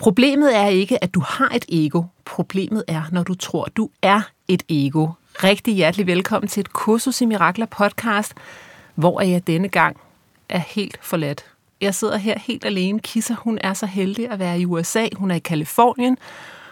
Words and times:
Problemet 0.00 0.56
er 0.56 0.66
ikke, 0.66 1.04
at 1.04 1.14
du 1.14 1.20
har 1.20 1.48
et 1.54 1.64
ego. 1.68 2.02
Problemet 2.24 2.84
er, 2.88 3.02
når 3.12 3.22
du 3.22 3.34
tror, 3.34 3.64
du 3.76 3.90
er 4.02 4.20
et 4.48 4.62
ego. 4.68 5.08
Rigtig 5.44 5.74
hjertelig 5.74 6.06
velkommen 6.06 6.48
til 6.48 6.60
et 6.60 6.72
kursus 6.72 7.20
i 7.20 7.24
Mirakler 7.24 7.66
podcast, 7.66 8.34
hvor 8.94 9.20
jeg 9.20 9.46
denne 9.46 9.68
gang 9.68 9.96
er 10.48 10.58
helt 10.58 10.98
forladt. 11.02 11.44
Jeg 11.80 11.94
sidder 11.94 12.16
her 12.16 12.38
helt 12.38 12.64
alene. 12.64 13.00
Kissa, 13.00 13.34
hun 13.34 13.58
er 13.60 13.74
så 13.74 13.86
heldig 13.86 14.30
at 14.30 14.38
være 14.38 14.60
i 14.60 14.66
USA. 14.66 15.08
Hun 15.16 15.30
er 15.30 15.34
i 15.34 15.38
Kalifornien, 15.38 16.18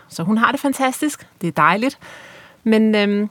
så 0.09 0.23
hun 0.23 0.39
har 0.39 0.51
det 0.51 0.61
fantastisk. 0.61 1.27
Det 1.41 1.47
er 1.47 1.53
dejligt. 1.53 1.99
Men 2.65 2.95
øhm, 2.95 3.31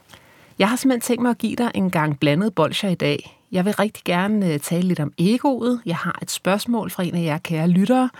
jeg 0.58 0.68
har 0.68 0.76
simpelthen 0.76 1.00
tænkt 1.00 1.22
mig 1.22 1.30
at 1.30 1.38
give 1.38 1.56
dig 1.56 1.70
en 1.74 1.90
gang 1.90 2.20
blandet 2.20 2.54
bolcher 2.54 2.88
i 2.88 2.94
dag. 2.94 3.38
Jeg 3.52 3.64
vil 3.64 3.74
rigtig 3.74 4.04
gerne 4.04 4.52
øh, 4.52 4.60
tale 4.60 4.88
lidt 4.88 5.00
om 5.00 5.12
egoet. 5.18 5.80
Jeg 5.86 5.96
har 5.96 6.18
et 6.22 6.30
spørgsmål 6.30 6.90
fra 6.90 7.02
en 7.02 7.14
af 7.14 7.22
jer 7.22 7.38
kære 7.38 7.68
lyttere. 7.68 8.10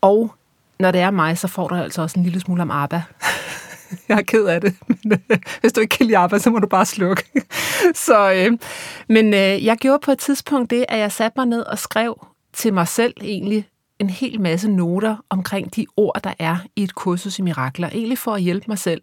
Og 0.00 0.34
når 0.82 0.90
det 0.90 1.00
er 1.00 1.10
mig, 1.10 1.38
så 1.38 1.48
får 1.48 1.68
du 1.68 1.74
altså 1.74 2.02
også 2.02 2.18
en 2.18 2.24
lille 2.24 2.40
smule 2.40 2.62
om 2.62 2.70
ABBA. 2.70 3.02
jeg 4.08 4.18
er 4.18 4.22
ked 4.22 4.44
af 4.44 4.60
det, 4.60 4.74
men 5.04 5.22
øh, 5.30 5.38
hvis 5.60 5.72
du 5.72 5.80
ikke 5.80 5.96
kan 5.96 6.06
lide 6.06 6.18
ABBA, 6.18 6.38
så 6.38 6.50
må 6.50 6.58
du 6.58 6.66
bare 6.66 6.86
slukke. 6.86 7.24
så, 8.06 8.32
øh, 8.32 8.58
men 9.08 9.34
øh, 9.34 9.64
jeg 9.64 9.76
gjorde 9.76 9.98
på 10.04 10.12
et 10.12 10.18
tidspunkt 10.18 10.70
det, 10.70 10.84
at 10.88 10.98
jeg 10.98 11.12
satte 11.12 11.34
mig 11.36 11.46
ned 11.46 11.60
og 11.60 11.78
skrev 11.78 12.26
til 12.52 12.74
mig 12.74 12.88
selv 12.88 13.14
egentlig 13.20 13.68
en 13.98 14.10
hel 14.10 14.40
masse 14.40 14.70
noter 14.70 15.16
omkring 15.30 15.76
de 15.76 15.86
ord, 15.96 16.20
der 16.24 16.32
er 16.38 16.56
i 16.76 16.82
et 16.82 16.94
kursus 16.94 17.38
i 17.38 17.42
mirakler, 17.42 17.88
egentlig 17.88 18.18
for 18.18 18.34
at 18.34 18.42
hjælpe 18.42 18.64
mig 18.68 18.78
selv. 18.78 19.02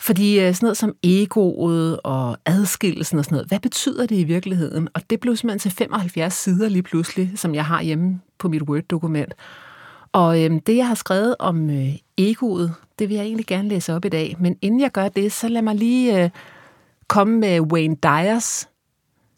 Fordi 0.00 0.40
øh, 0.40 0.54
sådan 0.54 0.66
noget 0.66 0.76
som 0.76 0.94
egoet 1.02 2.00
og 2.04 2.36
adskillelsen 2.46 3.18
og 3.18 3.24
sådan 3.24 3.34
noget, 3.34 3.48
hvad 3.48 3.60
betyder 3.60 4.06
det 4.06 4.16
i 4.16 4.24
virkeligheden? 4.24 4.88
Og 4.94 5.10
det 5.10 5.20
blev 5.20 5.36
simpelthen 5.36 5.70
til 5.70 5.78
75 5.78 6.34
sider 6.34 6.68
lige 6.68 6.82
pludselig, 6.82 7.32
som 7.36 7.54
jeg 7.54 7.64
har 7.64 7.82
hjemme 7.82 8.20
på 8.38 8.48
mit 8.48 8.62
Word-dokument. 8.62 9.34
Og 10.16 10.44
øhm, 10.44 10.60
det, 10.60 10.76
jeg 10.76 10.88
har 10.88 10.94
skrevet 10.94 11.36
om 11.38 11.70
øh, 11.70 11.94
egoet, 12.16 12.74
det 12.98 13.08
vil 13.08 13.14
jeg 13.16 13.24
egentlig 13.24 13.46
gerne 13.46 13.68
læse 13.68 13.94
op 13.94 14.04
i 14.04 14.08
dag. 14.08 14.36
Men 14.38 14.56
inden 14.62 14.80
jeg 14.80 14.90
gør 14.90 15.08
det, 15.08 15.32
så 15.32 15.48
lad 15.48 15.62
mig 15.62 15.74
lige 15.74 16.24
øh, 16.24 16.30
komme 17.08 17.38
med 17.38 17.60
Wayne 17.60 17.96
Dyers 17.96 18.68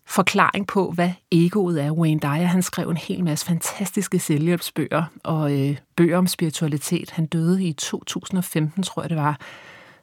forklaring 0.07 0.67
på, 0.67 0.91
hvad 0.91 1.11
egoet 1.31 1.85
er. 1.85 1.91
Wayne 1.91 2.21
Dyer, 2.21 2.47
han 2.47 2.63
skrev 2.63 2.91
en 2.91 2.97
hel 2.97 3.25
masse 3.25 3.47
fantastiske 3.47 4.19
selvhjælpsbøger 4.19 5.05
og 5.23 5.59
øh, 5.59 5.77
bøger 5.97 6.19
om 6.19 6.27
spiritualitet. 6.27 7.11
Han 7.11 7.27
døde 7.27 7.65
i 7.65 7.73
2015, 7.73 8.83
tror 8.83 9.03
jeg 9.03 9.11
det 9.11 9.19
var. 9.19 9.41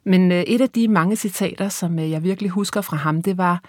Men 0.03 0.31
øh, 0.31 0.41
et 0.41 0.61
af 0.61 0.69
de 0.69 0.87
mange 0.87 1.15
citater, 1.15 1.69
som 1.69 1.99
øh, 1.99 2.11
jeg 2.11 2.23
virkelig 2.23 2.51
husker 2.51 2.81
fra 2.81 2.97
ham, 2.97 3.21
det 3.21 3.37
var, 3.37 3.63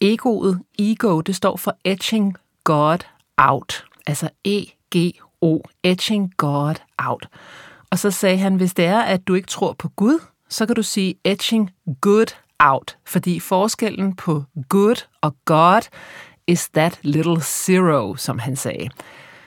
egoet, 0.00 0.60
ego, 0.78 1.20
det 1.20 1.36
står 1.36 1.56
for 1.56 1.76
etching 1.84 2.36
God 2.64 2.98
out. 3.38 3.84
Altså 4.06 4.28
E-G 4.48 5.20
O, 5.40 5.60
etching 5.82 6.32
God 6.36 6.74
out. 6.98 7.28
Og 7.90 7.98
så 7.98 8.10
sagde 8.10 8.38
han, 8.38 8.54
hvis 8.54 8.74
det 8.74 8.84
er, 8.84 9.00
at 9.00 9.28
du 9.28 9.34
ikke 9.34 9.48
tror 9.48 9.72
på 9.72 9.88
Gud, 9.88 10.18
så 10.48 10.66
kan 10.66 10.76
du 10.76 10.82
sige 10.82 11.14
etching 11.24 11.70
good 12.00 12.36
out. 12.58 12.96
Fordi 13.06 13.40
forskellen 13.40 14.16
på 14.16 14.44
good 14.68 15.06
og 15.20 15.36
God 15.44 15.82
is 16.46 16.68
that 16.68 16.98
little 17.02 17.40
zero, 17.42 18.16
som 18.16 18.38
han 18.38 18.56
sagde. 18.56 18.88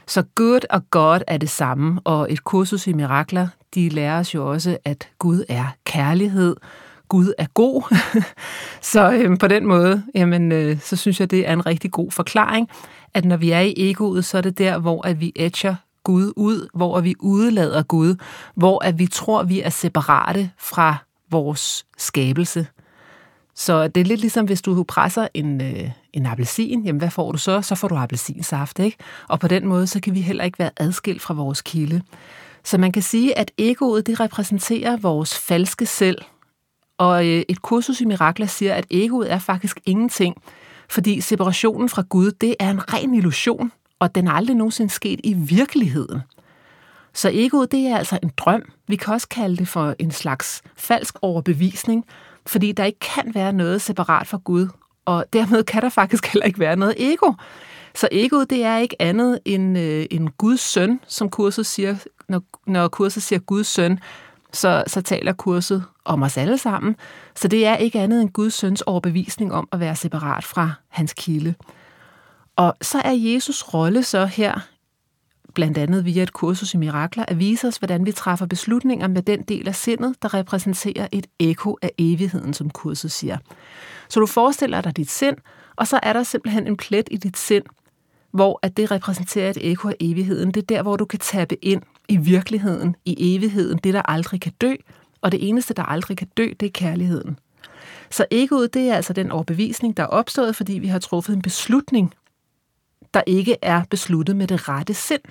Så 0.08 0.24
good 0.36 0.62
og 0.70 0.90
God 0.90 1.20
er 1.28 1.38
det 1.38 1.50
samme, 1.50 2.02
og 2.04 2.32
et 2.32 2.44
kursus 2.44 2.88
i 2.88 2.94
mirakler, 2.94 3.48
de 3.76 3.90
lærer 3.90 4.20
os 4.20 4.36
jo 4.36 4.52
også, 4.52 4.78
at 4.86 5.10
Gud 5.20 5.44
er 5.50 5.66
kærlighed, 5.86 6.56
Gud 7.08 7.34
er 7.38 7.46
god. 7.54 7.96
så 8.94 9.12
øhm, 9.12 9.38
på 9.38 9.48
den 9.48 9.66
måde, 9.66 10.04
jamen, 10.16 10.52
øh, 10.52 10.80
så 10.80 10.96
synes 10.96 11.20
jeg, 11.20 11.32
det 11.32 11.48
er 11.48 11.54
en 11.54 11.66
rigtig 11.66 11.92
god 11.92 12.12
forklaring, 12.12 12.70
at 13.14 13.26
når 13.26 13.38
vi 13.38 13.52
er 13.52 13.60
i 13.60 13.74
egoet, 13.78 14.26
så 14.26 14.38
er 14.38 14.42
det 14.42 14.58
der, 14.58 14.80
hvor 14.80 15.08
at 15.08 15.20
vi 15.20 15.32
etcher 15.36 15.76
Gud 16.04 16.34
ud, 16.36 16.68
hvor 16.74 17.02
vi 17.02 17.16
udlader 17.20 17.84
Gud, 17.84 18.16
hvor 18.56 18.84
at 18.84 19.00
vi 19.00 19.08
tror, 19.08 19.44
vi 19.44 19.62
er 19.62 19.70
separate 19.70 20.52
fra 20.58 20.96
vores 21.32 21.86
skabelse. 21.98 22.68
Så 23.56 23.88
det 23.88 24.02
er 24.02 24.06
lidt 24.06 24.22
ligesom, 24.22 24.46
hvis 24.46 24.62
du 24.62 24.84
presser 24.84 25.28
en, 25.34 25.62
øh, 25.62 25.90
en 26.14 26.26
appelsin, 26.26 26.86
jamen 26.86 27.00
hvad 27.00 27.10
får 27.10 27.32
du 27.32 27.38
så? 27.38 27.62
Så 27.62 27.76
får 27.76 27.88
du 27.88 27.96
appelsinsaft, 27.96 28.80
ikke? 28.80 28.98
Og 29.30 29.40
på 29.40 29.48
den 29.48 29.68
måde, 29.68 29.88
så 29.88 30.00
kan 30.00 30.16
vi 30.16 30.22
heller 30.22 30.44
ikke 30.44 30.60
være 30.60 30.72
adskilt 30.78 31.22
fra 31.22 31.34
vores 31.34 31.62
kilde. 31.62 32.02
Så 32.64 32.78
man 32.78 32.92
kan 32.92 33.02
sige, 33.02 33.38
at 33.38 33.52
egoet, 33.58 34.08
det 34.08 34.20
repræsenterer 34.20 34.98
vores 34.98 35.38
falske 35.38 35.86
selv. 35.86 36.18
Og 36.98 37.28
øh, 37.28 37.44
et 37.50 37.62
kursus 37.62 38.02
i 38.02 38.06
mirakler 38.06 38.46
siger, 38.46 38.74
at 38.74 38.86
egoet 38.90 39.32
er 39.32 39.40
faktisk 39.40 39.80
ingenting, 39.86 40.36
fordi 40.90 41.22
separationen 41.22 41.90
fra 41.90 42.04
Gud, 42.10 42.32
det 42.32 42.56
er 42.60 42.72
en 42.72 42.94
ren 42.94 43.14
illusion, 43.14 43.72
og 44.00 44.16
den 44.16 44.28
er 44.28 44.32
aldrig 44.32 44.56
nogensinde 44.56 44.92
sket 44.92 45.20
i 45.24 45.34
virkeligheden. 45.34 46.22
Så 47.14 47.30
egoet, 47.34 47.72
det 47.72 47.88
er 47.88 47.98
altså 47.98 48.20
en 48.24 48.32
drøm. 48.38 48.64
Vi 48.88 48.96
kan 48.96 49.14
også 49.14 49.28
kalde 49.28 49.58
det 49.58 49.68
for 49.68 49.96
en 50.00 50.12
slags 50.12 50.62
falsk 50.76 51.16
overbevisning, 51.22 52.06
fordi 52.46 52.72
der 52.72 52.84
ikke 52.84 53.00
kan 53.00 53.36
være 53.36 53.54
noget 53.54 53.82
separat 53.82 54.28
fra 54.28 54.40
Gud, 54.44 54.68
og 55.06 55.26
dermed 55.34 55.64
kan 55.64 55.82
der 55.82 55.90
faktisk 55.90 56.26
heller 56.26 56.46
ikke 56.46 56.60
være 56.60 56.76
noget 56.76 56.96
ego. 56.98 57.34
Så 57.96 58.08
egoet, 58.12 58.50
det 58.50 58.64
er 58.64 58.78
ikke 58.78 59.02
andet 59.02 59.40
end 59.46 59.78
øh, 59.78 60.06
en 60.12 60.32
Guds 60.32 60.62
søn, 60.62 61.00
som 61.08 61.30
kurset 61.30 61.66
siger, 61.66 61.96
når, 62.30 62.44
når 62.66 62.88
kurset 62.88 63.24
siger 63.24 63.40
Guds 63.40 63.68
søn, 63.68 64.00
så, 64.54 64.84
så 64.88 65.02
taler 65.02 65.34
kurset 65.34 65.84
om 66.06 66.24
os 66.24 66.38
alle 66.38 66.58
sammen. 66.58 66.96
Så 67.36 67.48
det 67.48 67.66
er 67.66 67.76
ikke 67.76 68.00
andet 68.00 68.22
end 68.22 68.30
Guds 68.30 68.54
søns 68.54 68.82
overbevisning 68.82 69.54
om 69.54 69.68
at 69.72 69.80
være 69.80 69.96
separat 69.96 70.44
fra 70.44 70.72
hans 70.90 71.14
kilde. 71.14 71.56
Og 72.56 72.74
så 72.82 73.02
er 73.06 73.12
Jesus 73.12 73.64
rolle 73.64 74.04
så 74.04 74.26
her, 74.26 74.60
blandt 75.54 75.78
andet 75.78 76.06
via 76.06 76.24
et 76.24 76.34
kursus 76.34 76.74
i 76.74 76.78
mirakler, 76.78 77.26
at 77.28 77.40
vise 77.40 77.68
os, 77.68 77.78
hvordan 77.78 78.06
vi 78.06 78.12
træffer 78.12 78.46
beslutninger 78.46 79.08
med 79.08 79.22
den 79.22 79.42
del 79.42 79.68
af 79.68 79.76
sindet, 79.76 80.16
der 80.22 80.34
repræsenterer 80.34 81.08
et 81.12 81.28
ekko 81.40 81.78
af 81.82 81.92
evigheden, 81.98 82.54
som 82.54 82.70
kurset 82.70 83.12
siger. 83.12 83.38
Så 84.10 84.20
du 84.20 84.26
forestiller 84.26 84.82
dig 84.82 84.98
dit 84.98 85.12
sind, 85.12 85.38
og 85.76 85.88
så 85.88 86.00
er 86.04 86.14
der 86.14 86.24
simpelthen 86.24 86.68
en 86.68 86.78
plet 86.78 87.08
i 87.12 87.18
dit 87.18 87.38
sind, 87.38 87.64
hvor 88.32 88.60
at 88.62 88.78
det 88.78 88.92
repræsenterer 88.92 89.50
et 89.50 89.58
ekko 89.62 89.88
af 89.88 89.96
evigheden. 90.00 90.52
Det 90.52 90.62
er 90.62 90.76
der, 90.76 90.82
hvor 90.82 90.96
du 90.96 91.06
kan 91.06 91.20
tabe 91.20 91.66
ind 91.66 91.82
i 92.10 92.18
virkeligheden, 92.18 92.96
i 93.06 93.36
evigheden, 93.36 93.80
det 93.84 93.94
der 93.94 94.02
aldrig 94.02 94.42
kan 94.42 94.52
dø, 94.62 94.74
og 95.24 95.32
det 95.32 95.50
eneste, 95.50 95.74
der 95.74 95.84
aldrig 95.84 96.18
kan 96.18 96.28
dø, 96.38 96.50
det 96.60 96.66
er 96.66 96.72
kærligheden. 96.74 97.40
Så 98.12 98.26
egoet, 98.32 98.74
det 98.74 98.90
er 98.90 98.96
altså 98.96 99.14
den 99.14 99.32
overbevisning, 99.32 99.98
der 99.98 100.04
er 100.04 100.08
opstået, 100.08 100.56
fordi 100.56 100.74
vi 100.74 100.88
har 100.88 101.00
truffet 101.00 101.36
en 101.36 101.42
beslutning, 101.42 102.14
der 103.14 103.22
ikke 103.28 103.58
er 103.62 103.84
besluttet 103.90 104.36
med 104.36 104.48
det 104.48 104.70
rette 104.70 104.94
sind. 104.94 105.22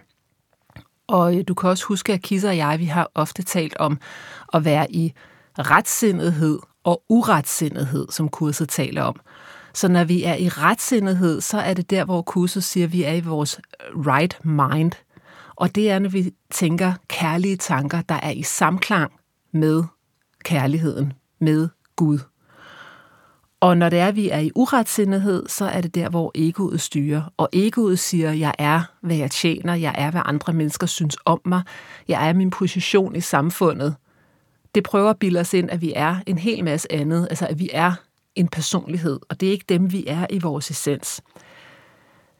Og 1.07 1.39
øh, 1.39 1.45
du 1.49 1.55
kan 1.55 1.71
også 1.71 1.85
huske, 1.85 2.13
at 2.13 2.23
Kisse 2.23 2.49
og 2.49 2.57
jeg, 2.57 2.79
vi 2.79 2.85
har 2.85 3.11
ofte 3.15 3.43
talt 3.43 3.77
om 3.77 3.99
at 4.55 4.65
være 4.65 4.93
i 4.93 5.13
retsindighed 5.59 6.59
og 6.85 7.03
uretsindighed, 7.09 8.07
som 8.11 8.29
kurset 8.29 8.69
taler 8.69 9.03
om. 9.03 9.21
Så 9.75 9.89
når 9.89 10.05
vi 10.05 10.25
er 10.25 10.35
i 10.35 10.49
retsindighed, 10.49 11.41
så 11.41 11.59
er 11.59 11.75
det 11.75 11.91
der, 11.91 12.05
hvor 12.05 12.23
kurset 12.23 12.65
siger, 12.65 12.87
at 12.87 12.93
vi 12.93 13.03
er 13.03 13.13
i 13.13 13.21
vores 13.21 13.61
right 13.97 14.45
mind. 14.45 14.93
Og 15.57 15.75
det 15.75 15.91
er, 15.91 15.99
når 15.99 16.09
vi 16.09 16.33
tænker 16.51 16.93
kærlige 17.09 17.57
tanker, 17.57 18.03
der 18.03 18.15
er 18.23 18.31
i 18.31 18.43
samklang 18.43 19.13
med 19.53 19.85
kærligheden, 20.45 21.13
med 21.41 21.69
Gud. 21.97 22.19
Og 23.61 23.77
når 23.77 23.89
det 23.89 23.99
er, 23.99 24.09
at 24.09 24.17
vi 24.17 24.29
er 24.29 24.39
i 24.39 24.51
uretsindighed, 24.55 25.49
så 25.49 25.65
er 25.65 25.81
det 25.81 25.95
der, 25.95 26.09
hvor 26.09 26.33
egoet 26.35 26.81
styrer. 26.81 27.33
Og 27.37 27.49
egoet 27.53 27.99
siger, 27.99 28.33
jeg 28.33 28.55
er, 28.59 28.83
hvad 29.01 29.17
jeg 29.17 29.31
tjener, 29.31 29.75
jeg 29.75 29.95
er, 29.99 30.11
hvad 30.11 30.23
andre 30.25 30.53
mennesker 30.53 30.87
synes 30.87 31.17
om 31.25 31.41
mig, 31.45 31.63
jeg 32.09 32.29
er 32.29 32.33
min 32.33 32.51
position 32.51 33.17
i 33.17 33.21
samfundet. 33.21 33.97
det 34.75 34.85
prøver 34.85 35.11
at 35.11 35.19
bilde 35.19 35.41
os 35.41 35.55
ind, 35.55 35.71
at 35.71 35.81
vi 35.81 35.93
er 35.97 36.17
en 36.27 36.39
hel 36.39 36.65
masse 36.65 36.93
andet, 36.93 37.27
altså 37.31 37.47
at 37.47 37.59
vi 37.59 37.71
er 37.73 37.93
en 38.35 38.49
personlighed, 38.49 39.21
og 39.29 39.41
det 39.41 39.47
er 39.49 39.53
ikke 39.53 39.65
dem, 39.69 39.93
vi 39.93 40.05
er 40.07 40.27
i 40.31 40.39
vores 40.39 40.71
essens. 40.71 41.23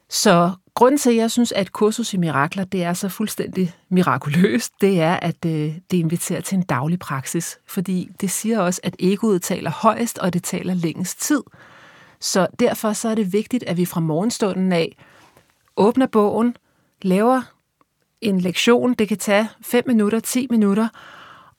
Så 0.09 0.51
grunden 0.75 0.97
til, 0.97 1.09
at 1.09 1.15
jeg 1.15 1.31
synes, 1.31 1.51
at 1.51 1.71
kursus 1.71 2.13
i 2.13 2.17
mirakler, 2.17 2.63
det 2.63 2.83
er 2.83 2.93
så 2.93 3.09
fuldstændig 3.09 3.75
mirakuløst, 3.89 4.73
det 4.81 5.01
er, 5.01 5.13
at 5.13 5.45
øh, 5.45 5.75
det 5.91 5.97
inviterer 5.97 6.41
til 6.41 6.55
en 6.55 6.63
daglig 6.63 6.99
praksis. 6.99 7.59
Fordi 7.67 8.09
det 8.21 8.31
siger 8.31 8.59
også, 8.59 8.81
at 8.83 8.95
egoet 8.99 9.41
taler 9.41 9.71
højst, 9.71 10.17
og 10.17 10.33
det 10.33 10.43
taler 10.43 10.73
længst 10.73 11.21
tid. 11.21 11.41
Så 12.19 12.47
derfor 12.59 12.93
så 12.93 13.09
er 13.09 13.15
det 13.15 13.33
vigtigt, 13.33 13.63
at 13.63 13.77
vi 13.77 13.85
fra 13.85 13.99
morgenstunden 13.99 14.71
af 14.71 14.97
åbner 15.77 16.07
bogen, 16.07 16.55
laver 17.01 17.41
en 18.21 18.41
lektion. 18.41 18.93
Det 18.93 19.07
kan 19.07 19.17
tage 19.17 19.49
5 19.61 19.83
minutter, 19.87 20.19
10 20.19 20.47
minutter, 20.49 20.87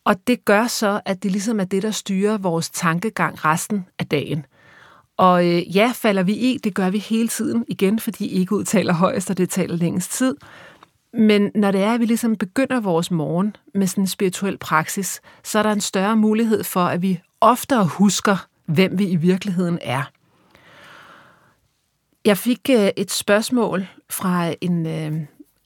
og 0.05 0.27
det 0.27 0.45
gør 0.45 0.67
så, 0.67 1.01
at 1.05 1.23
det 1.23 1.31
ligesom 1.31 1.61
er 1.61 1.65
det, 1.65 1.83
der 1.83 1.91
styrer 1.91 2.39
vores 2.39 2.71
tankegang 2.71 3.45
resten 3.45 3.87
af 3.99 4.07
dagen. 4.07 4.47
Og 5.17 5.47
øh, 5.47 5.77
ja, 5.77 5.93
falder 5.95 6.23
vi 6.23 6.33
i, 6.33 6.59
det 6.65 6.75
gør 6.75 6.91
vi 6.91 6.99
hele 6.99 7.29
tiden 7.29 7.65
igen, 7.69 7.99
fordi 7.99 8.27
ikke 8.27 8.55
udtaler 8.55 8.95
højst, 8.95 9.31
og 9.31 9.39
det 9.39 9.51
taler 9.51 9.77
længst 9.77 10.13
tid. 10.13 10.37
Men 11.13 11.51
når 11.55 11.71
det 11.71 11.83
er, 11.83 11.95
at 11.95 12.01
vi 12.01 12.05
ligesom 12.05 12.37
begynder 12.37 12.81
vores 12.81 13.11
morgen 13.11 13.57
med 13.75 13.87
sådan 13.87 14.05
en 14.05 14.09
spirituel 14.09 14.59
praksis, 14.59 15.21
så 15.45 15.59
er 15.59 15.63
der 15.63 15.73
en 15.73 15.81
større 15.81 16.17
mulighed 16.17 16.65
for, 16.65 16.85
at 16.85 17.03
vi 17.03 17.21
oftere 17.41 17.87
husker, 17.87 18.47
hvem 18.67 18.99
vi 18.99 19.07
i 19.07 19.17
virkeligheden 19.17 19.79
er. 19.83 20.11
Jeg 22.25 22.39
fik 22.39 22.71
øh, 22.71 22.91
et 22.97 23.11
spørgsmål 23.11 23.87
fra 24.11 24.55
en, 24.61 24.87
øh, 24.87 25.13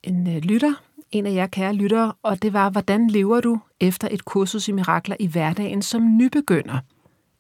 en 0.03 0.37
øh, 0.37 0.43
lytter, 0.43 0.75
en 1.13 1.27
af 1.27 1.33
jer 1.33 1.47
kære 1.47 1.73
lyttere, 1.73 2.13
og 2.23 2.43
det 2.43 2.53
var, 2.53 2.71
hvordan 2.71 3.11
lever 3.11 3.41
du 3.41 3.61
efter 3.81 4.09
et 4.11 4.25
kursus 4.25 4.69
i 4.69 4.73
mirakler 4.73 5.17
i 5.21 5.27
hverdagen 5.27 5.83
som 5.83 6.17
nybegynder? 6.17 6.79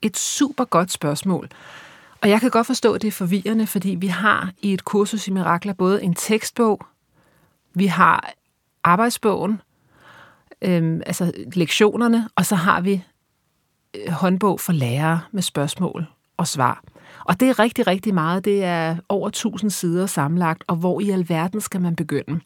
Et 0.02 0.16
super 0.16 0.64
godt 0.64 0.92
spørgsmål. 0.92 1.48
Og 2.20 2.28
jeg 2.28 2.40
kan 2.40 2.50
godt 2.50 2.66
forstå, 2.66 2.92
at 2.92 3.02
det 3.02 3.08
er 3.08 3.12
forvirrende, 3.12 3.66
fordi 3.66 3.90
vi 3.90 4.06
har 4.06 4.52
i 4.62 4.72
et 4.72 4.84
kursus 4.84 5.28
i 5.28 5.30
mirakler 5.30 5.72
både 5.72 6.02
en 6.02 6.14
tekstbog, 6.14 6.86
vi 7.74 7.86
har 7.86 8.32
arbejdsbogen, 8.84 9.60
øhm, 10.62 11.02
altså 11.06 11.32
lektionerne, 11.54 12.28
og 12.36 12.46
så 12.46 12.54
har 12.54 12.80
vi 12.80 13.04
øh, 13.96 14.12
håndbog 14.12 14.60
for 14.60 14.72
lærere 14.72 15.20
med 15.32 15.42
spørgsmål 15.42 16.06
og 16.36 16.46
svar. 16.46 16.82
Og 17.24 17.40
det 17.40 17.48
er 17.48 17.58
rigtig, 17.58 17.86
rigtig 17.86 18.14
meget. 18.14 18.44
Det 18.44 18.64
er 18.64 18.96
over 19.08 19.28
1000 19.28 19.70
sider 19.70 20.06
sammenlagt, 20.06 20.64
og 20.66 20.76
hvor 20.76 21.00
i 21.00 21.10
alverden 21.10 21.60
skal 21.60 21.80
man 21.80 21.96
begynde? 21.96 22.40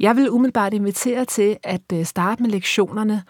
Jeg 0.00 0.16
vil 0.16 0.30
umiddelbart 0.30 0.74
invitere 0.74 1.24
til 1.24 1.56
at 1.62 1.82
øh, 1.92 2.04
starte 2.04 2.42
med 2.42 2.50
lektionerne, 2.50 3.22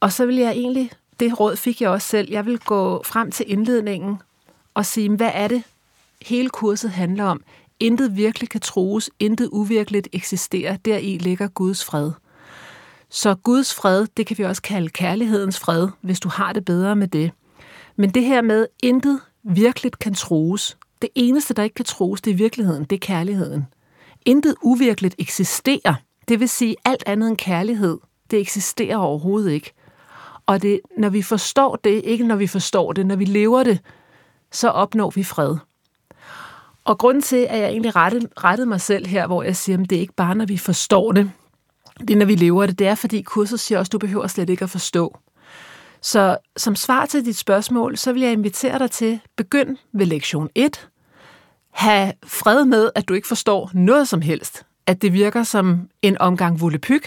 og 0.00 0.12
så 0.12 0.26
vil 0.26 0.36
jeg 0.36 0.50
egentlig, 0.50 0.90
det 1.20 1.40
råd 1.40 1.56
fik 1.56 1.80
jeg 1.80 1.90
også 1.90 2.08
selv, 2.08 2.30
jeg 2.30 2.46
vil 2.46 2.58
gå 2.58 3.02
frem 3.04 3.30
til 3.30 3.52
indledningen 3.52 4.18
og 4.74 4.86
sige, 4.86 5.16
hvad 5.16 5.30
er 5.34 5.48
det, 5.48 5.62
hele 6.22 6.50
kurset 6.50 6.90
handler 6.90 7.24
om? 7.24 7.42
Intet 7.80 8.16
virkelig 8.16 8.48
kan 8.48 8.60
troes, 8.60 9.10
intet 9.20 9.48
uvirkeligt 9.52 10.08
eksisterer, 10.12 10.76
deri 10.76 11.18
ligger 11.18 11.48
Guds 11.48 11.84
fred. 11.84 12.10
Så 13.08 13.34
Guds 13.34 13.74
fred, 13.74 14.06
det 14.16 14.26
kan 14.26 14.38
vi 14.38 14.44
også 14.44 14.62
kalde 14.62 14.88
kærlighedens 14.88 15.58
fred, 15.58 15.88
hvis 16.00 16.20
du 16.20 16.28
har 16.28 16.52
det 16.52 16.64
bedre 16.64 16.96
med 16.96 17.08
det. 17.08 17.30
Men 17.96 18.10
det 18.10 18.24
her 18.24 18.42
med, 18.42 18.66
intet 18.82 19.20
virkelig 19.42 19.92
kan 19.92 20.14
troes, 20.14 20.76
det 21.02 21.10
eneste, 21.14 21.54
der 21.54 21.62
ikke 21.62 21.74
kan 21.74 21.84
troes, 21.84 22.20
det 22.20 22.30
er 22.30 22.34
virkeligheden, 22.34 22.84
det 22.84 22.96
er 22.96 23.00
kærligheden. 23.06 23.66
Intet 24.26 24.54
uvirkeligt 24.62 25.14
eksisterer, 25.18 25.94
det 26.28 26.40
vil 26.40 26.48
sige 26.48 26.76
alt 26.84 27.02
andet 27.06 27.28
end 27.28 27.36
kærlighed, 27.36 27.98
det 28.30 28.40
eksisterer 28.40 28.96
overhovedet 28.96 29.50
ikke. 29.50 29.72
Og 30.46 30.62
det, 30.62 30.80
når 30.98 31.08
vi 31.08 31.22
forstår 31.22 31.76
det, 31.76 32.04
ikke 32.04 32.26
når 32.26 32.36
vi 32.36 32.46
forstår 32.46 32.92
det, 32.92 33.06
når 33.06 33.16
vi 33.16 33.24
lever 33.24 33.62
det, 33.62 33.78
så 34.52 34.68
opnår 34.68 35.10
vi 35.10 35.24
fred. 35.24 35.56
Og 36.84 36.98
grund 36.98 37.22
til, 37.22 37.46
at 37.50 37.58
jeg 37.58 37.68
egentlig 37.68 37.96
rettede, 37.96 38.28
rettede 38.44 38.68
mig 38.68 38.80
selv 38.80 39.06
her, 39.06 39.26
hvor 39.26 39.42
jeg 39.42 39.56
siger, 39.56 39.78
at 39.82 39.90
det 39.90 39.96
er 39.96 40.00
ikke 40.00 40.14
bare, 40.14 40.34
når 40.34 40.46
vi 40.46 40.58
forstår 40.58 41.12
det, 41.12 41.30
det 42.00 42.10
er, 42.10 42.16
når 42.16 42.26
vi 42.26 42.34
lever 42.34 42.66
det, 42.66 42.78
det 42.78 42.86
er, 42.86 42.94
fordi 42.94 43.22
kurset 43.22 43.60
siger 43.60 43.78
også, 43.78 43.88
at 43.88 43.92
du 43.92 43.98
behøver 43.98 44.26
slet 44.26 44.50
ikke 44.50 44.64
at 44.64 44.70
forstå. 44.70 45.18
Så 46.00 46.36
som 46.56 46.76
svar 46.76 47.06
til 47.06 47.24
dit 47.24 47.36
spørgsmål, 47.36 47.96
så 47.96 48.12
vil 48.12 48.22
jeg 48.22 48.32
invitere 48.32 48.78
dig 48.78 48.90
til, 48.90 49.20
begynd 49.36 49.76
ved 49.92 50.06
lektion 50.06 50.48
1. 50.54 50.88
Ha' 51.70 52.10
fred 52.26 52.64
med, 52.64 52.90
at 52.94 53.08
du 53.08 53.14
ikke 53.14 53.28
forstår 53.28 53.70
noget 53.74 54.08
som 54.08 54.22
helst. 54.22 54.66
At 54.86 55.02
det 55.02 55.12
virker 55.12 55.42
som 55.42 55.88
en 56.02 56.18
omgang 56.18 56.60
vullepyg. 56.60 57.02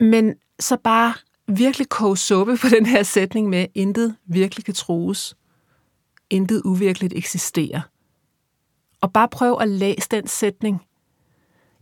Men 0.00 0.34
så 0.60 0.76
bare 0.76 1.14
virkelig 1.48 1.88
koge 1.88 2.16
suppe 2.16 2.56
på 2.56 2.68
den 2.68 2.86
her 2.86 3.02
sætning 3.02 3.48
med, 3.48 3.66
intet 3.74 4.16
virkelig 4.26 4.64
kan 4.64 4.74
trues 4.74 5.36
intet 6.30 6.62
uvirkeligt 6.64 7.12
eksisterer. 7.16 7.80
Og 9.00 9.12
bare 9.12 9.28
prøv 9.28 9.58
at 9.60 9.68
læse 9.68 10.08
den 10.10 10.26
sætning 10.26 10.82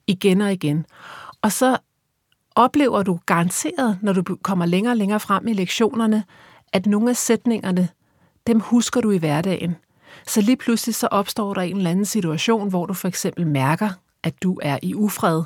igen 0.06 0.40
og 0.40 0.52
igen. 0.52 0.86
Og 1.42 1.52
så 1.52 1.78
oplever 2.54 3.02
du 3.02 3.18
garanteret, 3.26 3.98
når 4.02 4.12
du 4.12 4.36
kommer 4.42 4.66
længere 4.66 4.92
og 4.92 4.96
længere 4.96 5.20
frem 5.20 5.48
i 5.48 5.52
lektionerne, 5.52 6.24
at 6.72 6.86
nogle 6.86 7.10
af 7.10 7.16
sætningerne, 7.16 7.88
dem 8.46 8.60
husker 8.60 9.00
du 9.00 9.10
i 9.10 9.18
hverdagen. 9.18 9.76
Så 10.26 10.40
lige 10.40 10.56
pludselig 10.56 10.94
så 10.94 11.06
opstår 11.06 11.54
der 11.54 11.62
en 11.62 11.76
eller 11.76 11.90
anden 11.90 12.04
situation, 12.04 12.68
hvor 12.68 12.86
du 12.86 12.94
for 12.94 13.08
eksempel 13.08 13.46
mærker, 13.46 13.90
at 14.22 14.42
du 14.42 14.58
er 14.62 14.78
i 14.82 14.94
ufred, 14.94 15.42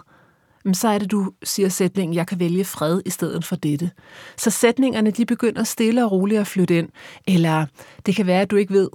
så 0.73 0.89
er 0.89 0.99
det, 0.99 1.11
du 1.11 1.33
siger 1.43 1.69
sætningen, 1.69 2.15
jeg 2.15 2.27
kan 2.27 2.41
vælge 2.41 2.65
fred 2.65 3.03
i 3.07 3.11
stedet 3.11 3.45
for 3.45 3.57
dette. 3.57 3.91
Så 4.37 4.51
sætningerne, 4.51 5.11
de 5.11 5.27
begynder 5.27 5.65
stille 5.65 6.05
og 6.05 6.13
roligt 6.13 6.41
at 6.41 6.47
flytte 6.47 6.79
ind. 6.79 6.89
Eller 7.29 7.67
det 8.07 8.17
kan 8.17 8.27
være, 8.27 8.41
at 8.41 8.51
du 8.51 8.57
ikke 8.57 8.73
ved, 8.73 8.91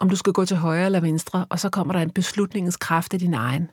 om 0.00 0.10
du 0.10 0.16
skal 0.16 0.32
gå 0.32 0.44
til 0.44 0.56
højre 0.56 0.86
eller 0.86 1.00
venstre, 1.00 1.46
og 1.48 1.60
så 1.60 1.68
kommer 1.68 1.92
der 1.92 2.00
en 2.00 2.10
beslutningskraft 2.10 3.14
af 3.14 3.20
din 3.20 3.34
egen. 3.34 3.70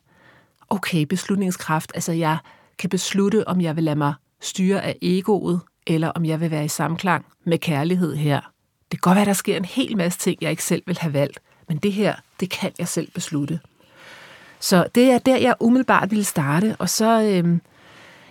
Okay, 0.69 1.03
beslutningskraft, 1.03 1.91
altså 1.95 2.11
jeg 2.11 2.37
kan 2.79 2.89
beslutte, 2.89 3.47
om 3.47 3.61
jeg 3.61 3.75
vil 3.75 3.83
lade 3.83 3.95
mig 3.95 4.13
styre 4.41 4.81
af 4.81 4.97
egoet, 5.01 5.61
eller 5.87 6.07
om 6.07 6.25
jeg 6.25 6.41
vil 6.41 6.51
være 6.51 6.65
i 6.65 6.67
samklang 6.67 7.25
med 7.45 7.57
kærlighed 7.57 8.15
her. 8.15 8.41
Det 8.91 9.01
kan 9.01 9.09
godt 9.09 9.15
være, 9.15 9.21
at 9.21 9.27
der 9.27 9.33
sker 9.33 9.57
en 9.57 9.65
hel 9.65 9.97
masse 9.97 10.19
ting, 10.19 10.37
jeg 10.41 10.51
ikke 10.51 10.63
selv 10.63 10.83
vil 10.87 10.97
have 10.97 11.13
valgt, 11.13 11.39
men 11.67 11.77
det 11.77 11.93
her, 11.93 12.15
det 12.39 12.49
kan 12.49 12.71
jeg 12.79 12.87
selv 12.87 13.11
beslutte. 13.11 13.59
Så 14.63 14.85
det 14.95 15.11
er 15.11 15.17
der, 15.17 15.37
jeg 15.37 15.55
umiddelbart 15.59 16.11
ville 16.11 16.23
starte. 16.23 16.75
Og 16.79 16.89
så, 16.89 17.21
øh, 17.21 17.59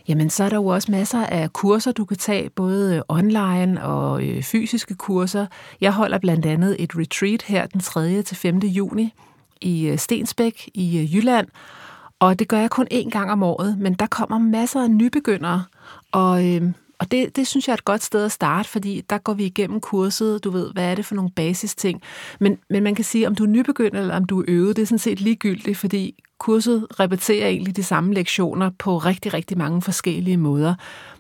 jamen, 0.08 0.31
så 0.31 0.44
er 0.44 0.49
der 0.49 0.56
jo 0.56 0.67
også 0.67 0.90
masser 0.90 1.26
af 1.26 1.52
kurser, 1.52 1.93
du 1.93 2.05
kan 2.05 2.17
tage, 2.17 2.50
både 2.50 2.96
øh, 2.96 3.02
online 3.08 3.84
og 3.84 4.25
øh, 4.25 4.43
fysiske 4.43 4.94
kurser. 4.94 5.46
Jeg 5.81 5.93
holder 5.93 6.19
blandt 6.19 6.46
andet 6.46 6.77
et 6.79 6.91
retreat 6.96 7.43
her 7.43 7.67
den 7.67 7.81
3. 7.81 8.22
til 8.22 8.36
5. 8.36 8.58
juni 8.58 9.15
i 9.60 9.86
øh, 9.86 9.98
Stensbæk 9.98 10.70
i 10.74 10.98
øh, 10.98 11.15
Jylland. 11.15 11.48
Og 12.19 12.39
det 12.39 12.48
gør 12.48 12.58
jeg 12.58 12.70
kun 12.70 12.86
én 12.93 13.10
gang 13.10 13.32
om 13.32 13.43
året, 13.43 13.79
men 13.79 13.94
der 13.94 14.06
kommer 14.06 14.39
masser 14.39 14.82
af 14.82 14.91
nybegyndere, 14.91 15.65
og 16.12 16.48
øh, 16.48 16.62
og 17.03 17.11
det, 17.11 17.37
det 17.37 17.47
synes 17.47 17.69
jeg 17.69 17.73
er 17.73 17.77
et 17.77 17.85
godt 17.85 18.03
sted 18.03 18.25
at 18.25 18.32
starte, 18.32 18.69
fordi 18.69 19.01
der 19.11 19.19
går 19.19 19.35
vi 19.35 19.44
igennem 19.44 19.81
kurset, 19.81 20.44
du 20.44 20.51
ved, 20.51 20.73
hvad 20.73 20.85
er 20.85 20.94
det 20.94 21.05
for 21.05 21.15
nogle 21.15 21.31
basisting. 21.31 22.03
Men, 22.41 22.59
men 22.71 22.82
man 22.82 22.94
kan 22.94 23.05
sige, 23.05 23.27
om 23.27 23.35
du 23.35 23.44
er 23.44 23.49
nybegynder 23.49 24.01
eller 24.01 24.17
om 24.17 24.25
du 24.25 24.41
er 24.41 24.44
øvet, 24.49 24.77
det 24.77 24.82
er 24.82 24.87
sådan 24.87 24.99
set 24.99 25.21
ligegyldigt, 25.21 25.79
fordi 25.79 26.23
kurset 26.39 26.87
repeterer 27.01 27.49
egentlig 27.49 27.77
de 27.77 27.82
samme 27.82 28.15
lektioner 28.15 28.71
på 28.79 28.99
rigtig, 28.99 29.35
rigtig 29.35 29.59
mange 29.59 29.82
forskellige 29.82 30.37
måder. 30.37 30.75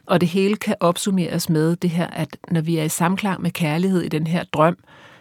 Og 0.06 0.20
det 0.20 0.28
hele 0.28 0.56
kan 0.56 0.76
opsummeres 0.80 1.48
med 1.48 1.76
det 1.76 1.90
her, 1.90 2.06
at 2.06 2.36
når 2.50 2.60
vi 2.60 2.76
er 2.76 2.84
i 2.84 2.88
samklang 2.88 3.42
med 3.42 3.50
kærlighed 3.50 4.02
i 4.02 4.08
den 4.08 4.26
her 4.26 4.44
drøm, 4.44 4.76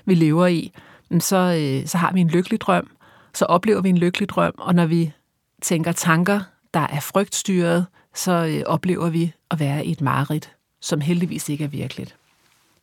vi 0.05 0.15
lever 0.15 0.47
i, 0.47 0.71
så, 1.19 1.37
øh, 1.37 1.87
så 1.87 1.97
har 1.97 2.13
vi 2.13 2.21
en 2.21 2.29
lykkelig 2.29 2.61
drøm, 2.61 2.87
så 3.33 3.45
oplever 3.45 3.81
vi 3.81 3.89
en 3.89 3.97
lykkelig 3.97 4.29
drøm, 4.29 4.53
og 4.57 4.75
når 4.75 4.85
vi 4.85 5.13
tænker 5.61 5.91
tanker, 5.91 6.39
der 6.73 6.87
er 6.87 6.99
frygtstyret, 6.99 7.85
så 8.15 8.31
øh, 8.31 8.63
oplever 8.65 9.09
vi 9.09 9.33
at 9.51 9.59
være 9.59 9.85
i 9.85 9.91
et 9.91 10.01
mareridt, 10.01 10.51
som 10.81 11.01
heldigvis 11.01 11.49
ikke 11.49 11.63
er 11.63 11.67
virkeligt. 11.67 12.15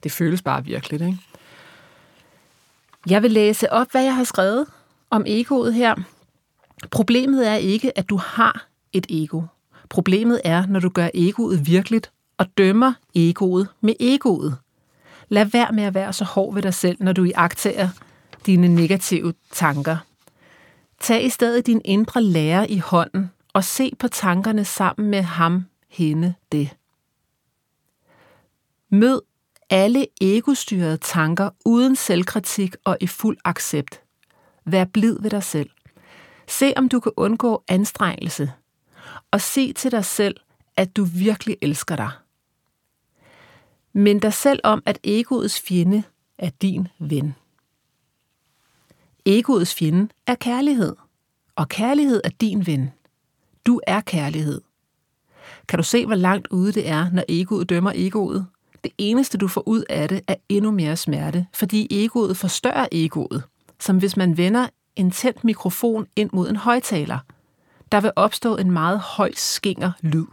Det 0.02 0.12
føles 0.12 0.42
bare 0.42 0.64
virkeligt, 0.64 1.02
ikke? 1.02 1.18
Jeg 3.11 3.23
vil 3.23 3.30
læse 3.30 3.73
op, 3.73 3.90
hvad 3.90 4.02
jeg 4.02 4.14
har 4.14 4.25
skrevet 4.25 4.66
om 5.11 5.25
egoet 5.26 5.75
her. 5.75 5.94
Problemet 6.90 7.49
er 7.49 7.54
ikke, 7.54 7.99
at 7.99 8.08
du 8.11 8.16
har 8.16 8.66
et 8.92 9.06
ego. 9.11 9.42
Problemet 9.88 10.40
er, 10.44 10.66
når 10.66 10.80
du 10.80 10.88
gør 10.88 11.08
egoet 11.14 11.66
virkeligt 11.66 12.11
og 12.38 12.47
dømmer 12.58 12.92
egoet 13.14 13.68
med 13.80 13.94
egoet. 14.00 14.56
Lad 15.28 15.44
være 15.44 15.73
med 15.73 15.85
at 15.85 15.94
være 15.94 16.12
så 16.12 16.25
hård 16.25 16.54
ved 16.54 16.62
dig 16.62 16.75
selv, 16.75 16.97
når 17.00 17.12
du 17.12 17.25
iagtager 17.25 17.88
dine 18.47 18.68
negative 18.68 19.35
tanker. 19.52 19.97
Tag 21.00 21.25
i 21.25 21.28
stedet 21.28 21.66
din 21.66 21.80
indre 21.85 22.23
lærer 22.23 22.66
i 22.68 22.78
hånden 22.78 23.30
og 23.58 23.64
se 23.64 23.92
på 23.98 24.08
tankerne 24.08 24.64
sammen 24.64 25.10
med 25.10 25.22
ham, 25.22 25.64
hende, 25.88 26.34
det. 26.52 26.76
Mød 28.88 29.22
alle 29.70 30.06
egostyrede 30.20 30.96
tanker 30.96 31.50
uden 31.64 31.96
selvkritik 31.96 32.76
og 32.84 32.96
i 33.00 33.06
fuld 33.06 33.38
accept. 33.44 34.02
Vær 34.64 34.84
blid 34.84 35.18
ved 35.20 35.30
dig 35.30 35.42
selv. 35.42 35.70
Se 36.48 36.72
om 36.76 36.88
du 36.88 37.00
kan 37.00 37.12
undgå 37.16 37.64
anstrengelse. 37.68 38.52
Og 39.30 39.40
se 39.40 39.72
til 39.72 39.90
dig 39.90 40.04
selv, 40.04 40.36
at 40.76 40.96
du 40.96 41.04
virkelig 41.04 41.56
elsker 41.62 41.96
dig. 41.96 42.10
Mind 43.92 44.20
dig 44.20 44.32
selv 44.32 44.60
om, 44.64 44.82
at 44.86 44.98
egoets 45.04 45.60
fjende 45.60 46.02
er 46.38 46.50
din 46.62 46.88
ven. 46.98 47.34
Egoets 49.24 49.74
fjende 49.74 50.08
er 50.26 50.34
kærlighed, 50.34 50.96
og 51.56 51.68
kærlighed 51.68 52.20
er 52.24 52.30
din 52.40 52.66
ven. 52.66 52.90
Du 53.68 53.80
er 53.87 54.00
kærlighed. 54.00 54.60
Kan 55.68 55.78
du 55.78 55.82
se, 55.82 56.06
hvor 56.06 56.14
langt 56.14 56.48
ude 56.50 56.72
det 56.72 56.88
er, 56.88 57.10
når 57.12 57.25
egoet 57.28 57.68
dømmer 57.68 57.92
egoet? 57.94 58.46
Det 58.84 58.92
eneste, 58.98 59.38
du 59.38 59.48
får 59.48 59.68
ud 59.68 59.84
af 59.88 60.08
det, 60.08 60.20
er 60.28 60.34
endnu 60.48 60.70
mere 60.70 60.96
smerte, 60.96 61.46
fordi 61.54 62.04
egoet 62.04 62.37
forstørrer 62.37 62.87
egoet, 62.92 63.42
som 63.80 63.98
hvis 63.98 64.16
man 64.16 64.37
vender 64.37 64.68
en 64.96 65.10
tændt 65.10 65.44
mikrofon 65.44 66.06
ind 66.16 66.30
mod 66.32 66.48
en 66.48 66.56
højtaler. 66.56 67.18
Der 67.92 68.00
vil 68.00 68.12
opstå 68.16 68.56
en 68.56 68.70
meget 68.70 69.00
høj 69.00 69.32
skinger 69.34 69.92
lyd. 70.00 70.26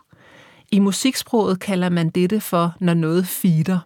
I 0.72 0.80
musiksproget 0.80 1.60
kalder 1.60 1.90
man 1.90 2.10
dette 2.10 2.42
for, 2.42 2.76
når 2.80 2.94
noget 2.94 3.28
feeder. 3.28 3.80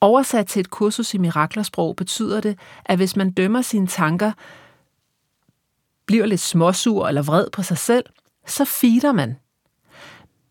Oversat 0.00 0.46
til 0.46 0.60
et 0.60 0.70
kursus 0.70 1.14
i 1.14 1.18
miraklersprog 1.18 1.96
betyder 1.96 2.40
det, 2.40 2.58
at 2.84 2.98
hvis 2.98 3.16
man 3.16 3.30
dømmer 3.30 3.62
sine 3.62 3.86
tanker, 3.86 4.32
bliver 6.06 6.26
lidt 6.26 6.40
småsur 6.40 7.08
eller 7.08 7.22
vred 7.22 7.50
på 7.52 7.62
sig 7.62 7.78
selv, 7.78 8.04
så 8.46 8.64
feeder 8.64 9.12
man. 9.12 9.36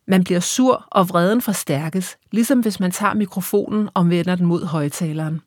Man 0.07 0.23
bliver 0.23 0.39
sur, 0.39 0.87
og 0.91 1.09
vreden 1.09 1.41
forstærkes, 1.41 2.17
ligesom 2.31 2.59
hvis 2.59 2.79
man 2.79 2.91
tager 2.91 3.13
mikrofonen 3.13 3.89
og 3.93 4.09
vender 4.09 4.35
den 4.35 4.45
mod 4.45 4.65
højtaleren. 4.65 5.41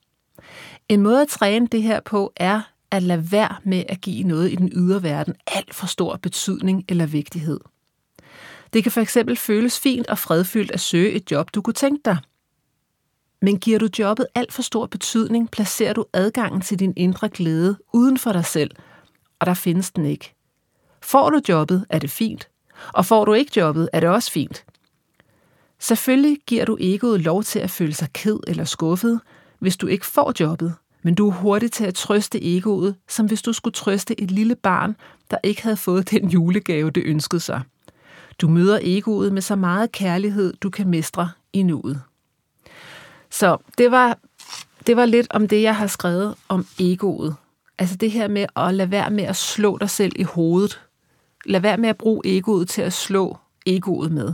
En 0.88 1.02
måde 1.02 1.22
at 1.22 1.28
træne 1.28 1.66
det 1.66 1.82
her 1.82 2.00
på 2.00 2.32
er 2.36 2.60
at 2.90 3.02
lade 3.02 3.32
være 3.32 3.56
med 3.64 3.84
at 3.88 4.00
give 4.00 4.22
noget 4.22 4.52
i 4.52 4.54
den 4.54 4.70
ydre 4.72 5.02
verden 5.02 5.34
alt 5.46 5.74
for 5.74 5.86
stor 5.86 6.16
betydning 6.16 6.84
eller 6.88 7.06
vigtighed. 7.06 7.60
Det 8.72 8.82
kan 8.82 8.92
for 8.92 9.00
eksempel 9.00 9.36
føles 9.36 9.80
fint 9.80 10.06
og 10.06 10.18
fredfyldt 10.18 10.70
at 10.70 10.80
søge 10.80 11.12
et 11.12 11.30
job, 11.30 11.54
du 11.54 11.62
kunne 11.62 11.74
tænke 11.74 12.00
dig. 12.04 12.18
Men 13.42 13.58
giver 13.58 13.78
du 13.78 13.88
jobbet 13.98 14.26
alt 14.34 14.52
for 14.52 14.62
stor 14.62 14.86
betydning, 14.86 15.50
placerer 15.50 15.92
du 15.92 16.04
adgangen 16.12 16.60
til 16.60 16.78
din 16.78 16.92
indre 16.96 17.28
glæde 17.28 17.78
uden 17.92 18.18
for 18.18 18.32
dig 18.32 18.44
selv, 18.44 18.70
og 19.38 19.46
der 19.46 19.54
findes 19.54 19.90
den 19.90 20.06
ikke. 20.06 20.35
Får 21.06 21.30
du 21.30 21.40
jobbet, 21.48 21.86
er 21.88 21.98
det 21.98 22.10
fint, 22.10 22.48
og 22.92 23.06
får 23.06 23.24
du 23.24 23.32
ikke 23.32 23.52
jobbet, 23.56 23.88
er 23.92 24.00
det 24.00 24.08
også 24.08 24.30
fint. 24.30 24.64
Selvfølgelig 25.78 26.38
giver 26.46 26.64
du 26.64 26.76
egoet 26.80 27.20
lov 27.20 27.42
til 27.42 27.58
at 27.58 27.70
føle 27.70 27.94
sig 27.94 28.08
ked 28.12 28.38
eller 28.46 28.64
skuffet, 28.64 29.20
hvis 29.58 29.76
du 29.76 29.86
ikke 29.86 30.06
får 30.06 30.32
jobbet, 30.40 30.74
men 31.02 31.14
du 31.14 31.28
er 31.28 31.32
hurtig 31.32 31.72
til 31.72 31.84
at 31.84 31.94
trøste 31.94 32.56
egoet, 32.56 32.96
som 33.08 33.26
hvis 33.26 33.42
du 33.42 33.52
skulle 33.52 33.72
trøste 33.74 34.20
et 34.20 34.30
lille 34.30 34.54
barn, 34.54 34.96
der 35.30 35.36
ikke 35.42 35.62
havde 35.62 35.76
fået 35.76 36.10
den 36.10 36.28
julegave, 36.28 36.90
det 36.90 37.02
ønskede 37.06 37.40
sig. 37.40 37.62
Du 38.40 38.48
møder 38.48 38.78
egoet 38.82 39.32
med 39.32 39.42
så 39.42 39.56
meget 39.56 39.92
kærlighed, 39.92 40.54
du 40.56 40.70
kan 40.70 40.88
mestre 40.88 41.30
i 41.52 41.62
nuet. 41.62 42.02
Så 43.30 43.56
det 43.78 43.90
var, 43.90 44.18
det 44.86 44.96
var 44.96 45.04
lidt 45.04 45.26
om 45.30 45.48
det, 45.48 45.62
jeg 45.62 45.76
har 45.76 45.86
skrevet 45.86 46.34
om 46.48 46.66
egoet. 46.80 47.36
Altså 47.78 47.96
det 47.96 48.10
her 48.10 48.28
med 48.28 48.46
at 48.56 48.74
lade 48.74 48.90
være 48.90 49.10
med 49.10 49.24
at 49.24 49.36
slå 49.36 49.78
dig 49.78 49.90
selv 49.90 50.12
i 50.16 50.22
hovedet. 50.22 50.80
Lad 51.46 51.60
være 51.60 51.76
med 51.76 51.88
at 51.88 51.96
bruge 51.96 52.22
egoet 52.24 52.68
til 52.68 52.82
at 52.82 52.92
slå 52.92 53.36
egoet 53.66 54.12
med. 54.12 54.32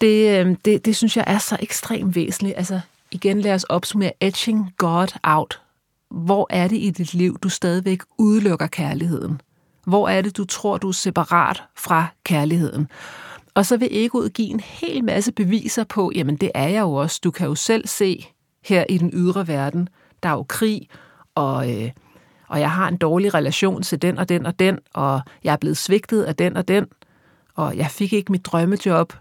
Det, 0.00 0.46
øh, 0.46 0.56
det, 0.64 0.84
det 0.84 0.96
synes 0.96 1.16
jeg 1.16 1.24
er 1.26 1.38
så 1.38 1.56
ekstremt 1.60 2.14
væsentligt. 2.14 2.56
Altså 2.56 2.80
igen 3.10 3.40
lad 3.40 3.54
os 3.54 3.64
opsummere 3.64 4.12
etching 4.20 4.74
God 4.76 5.18
out. 5.22 5.60
Hvor 6.10 6.46
er 6.50 6.68
det 6.68 6.76
i 6.76 6.90
dit 6.90 7.14
liv, 7.14 7.38
du 7.38 7.48
stadigvæk 7.48 8.02
udelukker 8.18 8.66
kærligheden? 8.66 9.40
Hvor 9.86 10.08
er 10.08 10.22
det, 10.22 10.36
du 10.36 10.44
tror, 10.44 10.78
du 10.78 10.88
er 10.88 10.92
separat 10.92 11.62
fra 11.76 12.06
kærligheden? 12.24 12.88
Og 13.54 13.66
så 13.66 13.76
vil 13.76 13.88
egoet 13.90 14.32
give 14.32 14.48
en 14.48 14.60
hel 14.60 15.04
masse 15.04 15.32
beviser 15.32 15.84
på, 15.84 16.12
jamen 16.14 16.36
det 16.36 16.50
er 16.54 16.68
jeg 16.68 16.80
jo 16.80 16.92
også. 16.92 17.20
Du 17.24 17.30
kan 17.30 17.46
jo 17.46 17.54
selv 17.54 17.86
se 17.86 18.26
her 18.64 18.84
i 18.88 18.98
den 18.98 19.10
ydre 19.14 19.48
verden, 19.48 19.88
der 20.22 20.28
er 20.28 20.32
jo 20.32 20.44
krig, 20.48 20.88
og, 21.34 21.70
øh, 21.72 21.90
og 22.48 22.60
jeg 22.60 22.70
har 22.70 22.88
en 22.88 22.96
dårlig 22.96 23.34
relation 23.34 23.82
til 23.82 24.02
den 24.02 24.18
og 24.18 24.28
den 24.28 24.46
og 24.46 24.58
den, 24.58 24.78
og 24.94 25.20
jeg 25.44 25.52
er 25.52 25.56
blevet 25.56 25.76
svigtet 25.76 26.22
af 26.22 26.36
den 26.36 26.56
og 26.56 26.68
den, 26.68 26.86
og 27.54 27.76
jeg 27.76 27.90
fik 27.90 28.12
ikke 28.12 28.32
mit 28.32 28.46
drømmejob, 28.46 29.12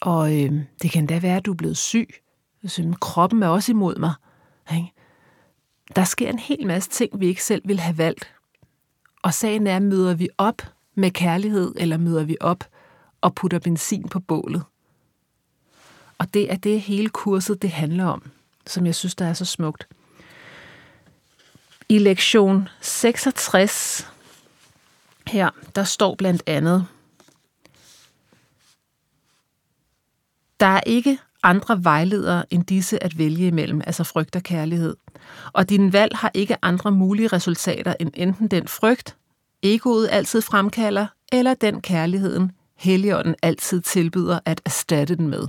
og 0.00 0.42
øh, 0.42 0.52
det 0.82 0.90
kan 0.90 1.06
da 1.06 1.18
være, 1.18 1.36
at 1.36 1.46
du 1.46 1.52
er 1.52 1.56
blevet 1.56 1.76
syg. 1.76 2.08
Så, 2.66 2.94
kroppen 3.00 3.42
er 3.42 3.48
også 3.48 3.72
imod 3.72 3.96
mig. 3.96 4.12
Ikke? 4.72 4.92
Der 5.96 6.04
sker 6.04 6.30
en 6.30 6.38
hel 6.38 6.66
masse 6.66 6.90
ting, 6.90 7.20
vi 7.20 7.26
ikke 7.26 7.44
selv 7.44 7.62
vil 7.68 7.80
have 7.80 7.98
valgt. 7.98 8.34
Og 9.22 9.34
sagen 9.34 9.66
er, 9.66 9.78
møder 9.78 10.14
vi 10.14 10.28
op 10.38 10.62
med 10.94 11.10
kærlighed, 11.10 11.74
eller 11.76 11.96
møder 11.96 12.24
vi 12.24 12.36
op 12.40 12.64
og 13.20 13.34
putter 13.34 13.58
benzin 13.58 14.08
på 14.08 14.20
bålet? 14.20 14.62
Og 16.18 16.34
det 16.34 16.52
er 16.52 16.56
det 16.56 16.80
hele 16.80 17.08
kurset, 17.08 17.62
det 17.62 17.70
handler 17.70 18.04
om, 18.04 18.30
som 18.66 18.86
jeg 18.86 18.94
synes, 18.94 19.14
der 19.14 19.26
er 19.26 19.32
så 19.32 19.44
smukt. 19.44 19.88
I 21.94 21.98
lektion 21.98 22.68
66 22.80 24.08
her, 25.26 25.50
der 25.74 25.84
står 25.84 26.14
blandt 26.14 26.42
andet, 26.46 26.86
der 30.60 30.66
er 30.66 30.80
ikke 30.86 31.18
andre 31.42 31.84
vejledere 31.84 32.52
end 32.52 32.64
disse 32.64 33.04
at 33.04 33.18
vælge 33.18 33.46
imellem, 33.46 33.80
altså 33.86 34.04
frygt 34.04 34.36
og 34.36 34.42
kærlighed. 34.42 34.96
Og 35.52 35.68
din 35.68 35.92
valg 35.92 36.16
har 36.16 36.30
ikke 36.34 36.56
andre 36.62 36.90
mulige 36.90 37.28
resultater 37.28 37.94
end 38.00 38.10
enten 38.14 38.48
den 38.48 38.68
frygt, 38.68 39.16
egoet 39.62 40.08
altid 40.10 40.42
fremkalder, 40.42 41.06
eller 41.32 41.54
den 41.54 41.80
kærligheden, 41.80 42.52
Helligånden 42.76 43.34
altid 43.42 43.80
tilbyder 43.80 44.38
at 44.44 44.60
erstatte 44.64 45.16
den 45.16 45.28
med. 45.28 45.46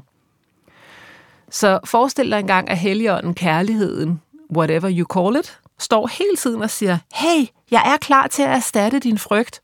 Så 1.49 1.79
forestil 1.85 2.31
dig 2.31 2.39
engang, 2.39 2.69
at 2.69 2.77
Helligånden, 2.77 3.33
kærligheden, 3.33 4.21
whatever 4.55 4.89
you 4.97 5.05
call 5.13 5.39
it, 5.39 5.59
står 5.79 6.07
hele 6.07 6.35
tiden 6.37 6.61
og 6.61 6.69
siger, 6.69 6.97
hey, 7.13 7.45
jeg 7.71 7.93
er 7.93 7.97
klar 7.97 8.27
til 8.27 8.43
at 8.43 8.49
erstatte 8.49 8.99
din 8.99 9.17
frygt. 9.17 9.61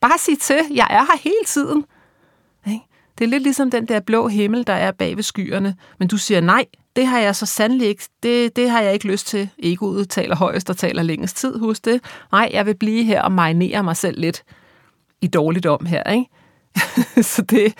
Bare 0.00 0.18
sig 0.18 0.38
til, 0.38 0.60
jeg 0.74 0.86
er 0.90 1.04
her 1.04 1.18
hele 1.18 1.44
tiden. 1.46 1.84
Det 3.18 3.24
er 3.24 3.28
lidt 3.28 3.42
ligesom 3.42 3.70
den 3.70 3.88
der 3.88 4.00
blå 4.00 4.28
himmel, 4.28 4.66
der 4.66 4.72
er 4.72 4.90
bag 4.90 5.16
ved 5.16 5.22
skyerne, 5.22 5.76
men 5.98 6.08
du 6.08 6.16
siger 6.16 6.40
nej, 6.40 6.66
det 6.96 7.06
har 7.06 7.18
jeg 7.18 7.36
så 7.36 7.46
sandelig 7.46 7.88
ikke, 7.88 8.02
det, 8.22 8.56
det 8.56 8.70
har 8.70 8.80
jeg 8.80 8.92
ikke 8.92 9.06
lyst 9.06 9.26
til. 9.26 9.48
Egoet 9.58 10.10
taler 10.10 10.36
højst 10.36 10.70
og 10.70 10.76
taler 10.76 11.02
længst 11.02 11.36
tid, 11.36 11.58
husk 11.58 11.84
det. 11.84 12.00
Nej, 12.32 12.50
jeg 12.52 12.66
vil 12.66 12.74
blive 12.74 13.04
her 13.04 13.22
og 13.22 13.32
marinere 13.32 13.82
mig 13.82 13.96
selv 13.96 14.20
lidt 14.20 14.44
i 15.20 15.26
dårligt 15.26 15.66
om 15.66 15.86
her, 15.86 16.10
ikke? 16.10 16.26
så 17.32 17.42
det, 17.42 17.74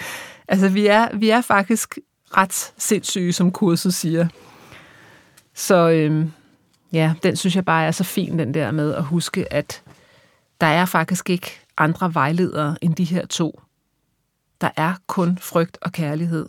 altså 0.48 0.68
vi 0.68 0.86
er, 0.86 1.16
vi 1.16 1.30
er 1.30 1.40
faktisk 1.40 1.98
ret 2.36 2.72
sindssyge, 2.78 3.32
som 3.32 3.52
kurset 3.52 3.94
siger. 3.94 4.28
Så 5.54 5.90
øhm, 5.90 6.32
ja, 6.92 7.14
den 7.22 7.36
synes 7.36 7.56
jeg 7.56 7.64
bare 7.64 7.86
er 7.86 7.90
så 7.90 8.04
fin, 8.04 8.38
den 8.38 8.54
der 8.54 8.70
med 8.70 8.94
at 8.94 9.04
huske, 9.04 9.52
at 9.52 9.82
der 10.60 10.66
er 10.66 10.84
faktisk 10.84 11.30
ikke 11.30 11.50
andre 11.76 12.14
vejledere 12.14 12.76
end 12.80 12.94
de 12.94 13.04
her 13.04 13.26
to. 13.26 13.60
Der 14.60 14.70
er 14.76 14.94
kun 15.06 15.38
frygt 15.38 15.78
og 15.80 15.92
kærlighed. 15.92 16.48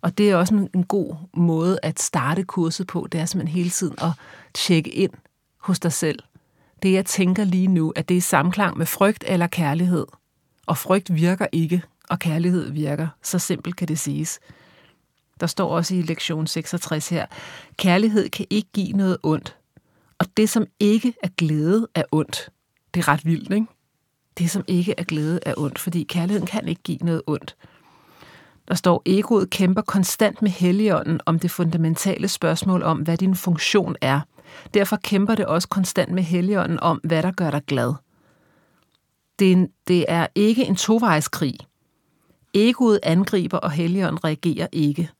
Og 0.00 0.18
det 0.18 0.30
er 0.30 0.36
også 0.36 0.54
en, 0.54 0.68
en 0.74 0.84
god 0.84 1.14
måde 1.34 1.78
at 1.82 2.00
starte 2.00 2.42
kurset 2.44 2.86
på. 2.86 3.08
Det 3.12 3.20
er 3.20 3.24
simpelthen 3.24 3.56
hele 3.56 3.70
tiden 3.70 3.94
at 3.98 4.10
tjekke 4.54 4.90
ind 4.90 5.12
hos 5.58 5.80
dig 5.80 5.92
selv. 5.92 6.18
Det 6.82 6.92
jeg 6.92 7.06
tænker 7.06 7.44
lige 7.44 7.66
nu, 7.66 7.92
at 7.96 8.08
det 8.08 8.14
er 8.14 8.18
i 8.18 8.20
samklang 8.20 8.78
med 8.78 8.86
frygt 8.86 9.24
eller 9.26 9.46
kærlighed. 9.46 10.06
Og 10.66 10.78
frygt 10.78 11.14
virker 11.14 11.46
ikke, 11.52 11.82
og 12.08 12.18
kærlighed 12.18 12.70
virker. 12.70 13.08
Så 13.22 13.38
simpelt 13.38 13.76
kan 13.76 13.88
det 13.88 13.98
siges. 13.98 14.40
Der 15.40 15.46
står 15.46 15.76
også 15.76 15.94
i 15.94 16.02
lektion 16.02 16.46
66 16.46 17.08
her, 17.08 17.26
kærlighed 17.76 18.28
kan 18.28 18.46
ikke 18.50 18.68
give 18.72 18.92
noget 18.92 19.16
ondt. 19.22 19.56
Og 20.18 20.26
det, 20.36 20.48
som 20.48 20.66
ikke 20.80 21.14
er 21.22 21.28
glæde, 21.36 21.88
er 21.94 22.02
ondt. 22.12 22.48
Det 22.94 23.00
er 23.00 23.08
ret 23.08 23.24
vildt, 23.24 23.52
ikke? 23.52 23.66
Det, 24.38 24.50
som 24.50 24.64
ikke 24.68 24.94
er 24.98 25.04
glæde, 25.04 25.40
er 25.46 25.54
ondt, 25.56 25.78
fordi 25.78 26.02
kærligheden 26.02 26.46
kan 26.46 26.68
ikke 26.68 26.82
give 26.82 26.98
noget 26.98 27.22
ondt. 27.26 27.56
Der 28.68 28.74
står, 28.74 29.02
egoet 29.06 29.50
kæmper 29.50 29.82
konstant 29.82 30.42
med 30.42 30.50
helligånden 30.50 31.20
om 31.26 31.38
det 31.38 31.50
fundamentale 31.50 32.28
spørgsmål 32.28 32.82
om, 32.82 32.98
hvad 32.98 33.16
din 33.16 33.34
funktion 33.34 33.96
er. 34.00 34.20
Derfor 34.74 34.96
kæmper 34.96 35.34
det 35.34 35.46
også 35.46 35.68
konstant 35.68 36.12
med 36.12 36.22
helligånden 36.22 36.80
om, 36.80 37.00
hvad 37.04 37.22
der 37.22 37.30
gør 37.30 37.50
dig 37.50 37.62
glad. 37.66 37.94
Det 39.38 39.52
er, 39.52 39.66
det 39.88 40.04
er 40.08 40.26
ikke 40.34 40.64
en 40.64 40.76
tovejskrig. 40.76 41.54
Egoet 42.54 43.00
angriber, 43.02 43.58
og 43.58 43.70
helligånden 43.70 44.24
reagerer 44.24 44.66
ikke. 44.72 45.10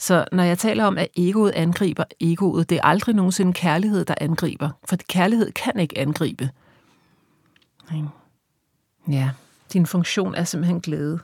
Så 0.00 0.24
når 0.32 0.42
jeg 0.42 0.58
taler 0.58 0.84
om, 0.84 0.98
at 0.98 1.08
egoet 1.16 1.50
angriber 1.50 2.04
egoet, 2.20 2.70
det 2.70 2.76
er 2.76 2.82
aldrig 2.84 3.14
nogensinde 3.14 3.52
kærlighed, 3.52 4.04
der 4.04 4.14
angriber. 4.20 4.70
For 4.84 4.96
kærlighed 5.08 5.52
kan 5.52 5.78
ikke 5.78 5.98
angribe. 5.98 6.50
Ja, 9.08 9.30
din 9.72 9.86
funktion 9.86 10.34
er 10.34 10.44
simpelthen 10.44 10.80
glæde. 10.80 11.18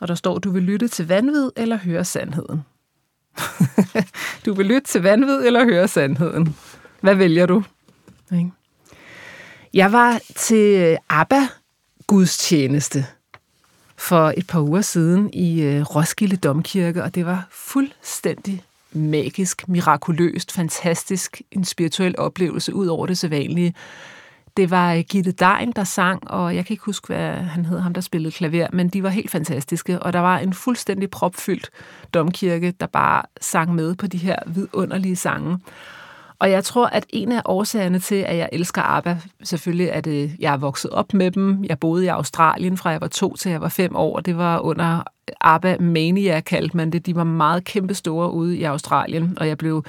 Og 0.00 0.08
der 0.08 0.14
står, 0.14 0.38
du 0.38 0.50
vil 0.50 0.62
lytte 0.62 0.88
til 0.88 1.08
vanvid 1.08 1.50
eller 1.56 1.76
høre 1.76 2.04
sandheden. 2.04 2.64
du 4.46 4.54
vil 4.54 4.66
lytte 4.66 4.86
til 4.86 5.02
vanvid 5.02 5.46
eller 5.46 5.64
høre 5.64 5.88
sandheden. 5.88 6.56
Hvad 7.00 7.14
vælger 7.14 7.46
du? 7.46 7.62
Jeg 9.74 9.92
var 9.92 10.20
til 10.36 10.98
ABBA 11.08 11.40
gudstjeneste 12.06 13.06
for 14.00 14.32
et 14.36 14.46
par 14.46 14.60
uger 14.60 14.80
siden 14.80 15.30
i 15.32 15.62
øh, 15.62 15.82
Roskilde 15.82 16.36
Domkirke, 16.36 17.02
og 17.02 17.14
det 17.14 17.26
var 17.26 17.46
fuldstændig 17.50 18.62
magisk, 18.92 19.68
mirakuløst, 19.68 20.52
fantastisk, 20.52 21.42
en 21.52 21.64
spirituel 21.64 22.14
oplevelse 22.18 22.74
ud 22.74 22.86
over 22.86 23.06
det 23.06 23.18
sædvanlige. 23.18 23.74
Det 24.56 24.70
var 24.70 24.94
øh, 24.94 25.00
Gitte 25.00 25.32
Dein, 25.32 25.72
der 25.76 25.84
sang, 25.84 26.30
og 26.30 26.56
jeg 26.56 26.66
kan 26.66 26.74
ikke 26.74 26.84
huske, 26.84 27.06
hvad 27.06 27.32
han 27.32 27.64
hed, 27.64 27.78
ham 27.78 27.94
der 27.94 28.00
spillede 28.00 28.32
klaver, 28.32 28.66
men 28.72 28.88
de 28.88 29.02
var 29.02 29.08
helt 29.08 29.30
fantastiske, 29.30 30.02
og 30.02 30.12
der 30.12 30.20
var 30.20 30.38
en 30.38 30.52
fuldstændig 30.52 31.10
propfyldt 31.10 31.70
domkirke, 32.14 32.74
der 32.80 32.86
bare 32.86 33.22
sang 33.40 33.74
med 33.74 33.94
på 33.94 34.06
de 34.06 34.18
her 34.18 34.36
vidunderlige 34.46 35.16
sange. 35.16 35.58
Og 36.40 36.50
jeg 36.50 36.64
tror, 36.64 36.86
at 36.86 37.06
en 37.08 37.32
af 37.32 37.42
årsagerne 37.44 37.98
til, 37.98 38.14
at 38.14 38.36
jeg 38.36 38.48
elsker 38.52 38.82
ABBA, 38.82 39.16
selvfølgelig 39.42 39.88
er 39.88 40.00
det, 40.00 40.36
jeg 40.38 40.52
er 40.52 40.56
vokset 40.56 40.90
op 40.90 41.14
med 41.14 41.30
dem. 41.30 41.64
Jeg 41.64 41.78
boede 41.78 42.04
i 42.04 42.08
Australien 42.08 42.76
fra 42.76 42.90
jeg 42.90 43.00
var 43.00 43.08
to 43.08 43.36
til 43.36 43.50
jeg 43.50 43.60
var 43.60 43.68
fem 43.68 43.96
år. 43.96 44.20
Det 44.20 44.36
var 44.36 44.58
under 44.58 45.02
ABBA 45.40 45.76
Mania, 45.80 46.40
kaldte 46.40 46.76
man 46.76 46.90
det. 46.90 47.06
De 47.06 47.16
var 47.16 47.24
meget 47.24 47.64
kæmpe 47.64 47.94
store 47.94 48.32
ude 48.32 48.56
i 48.56 48.64
Australien, 48.64 49.38
og 49.40 49.48
jeg 49.48 49.58
blev 49.58 49.84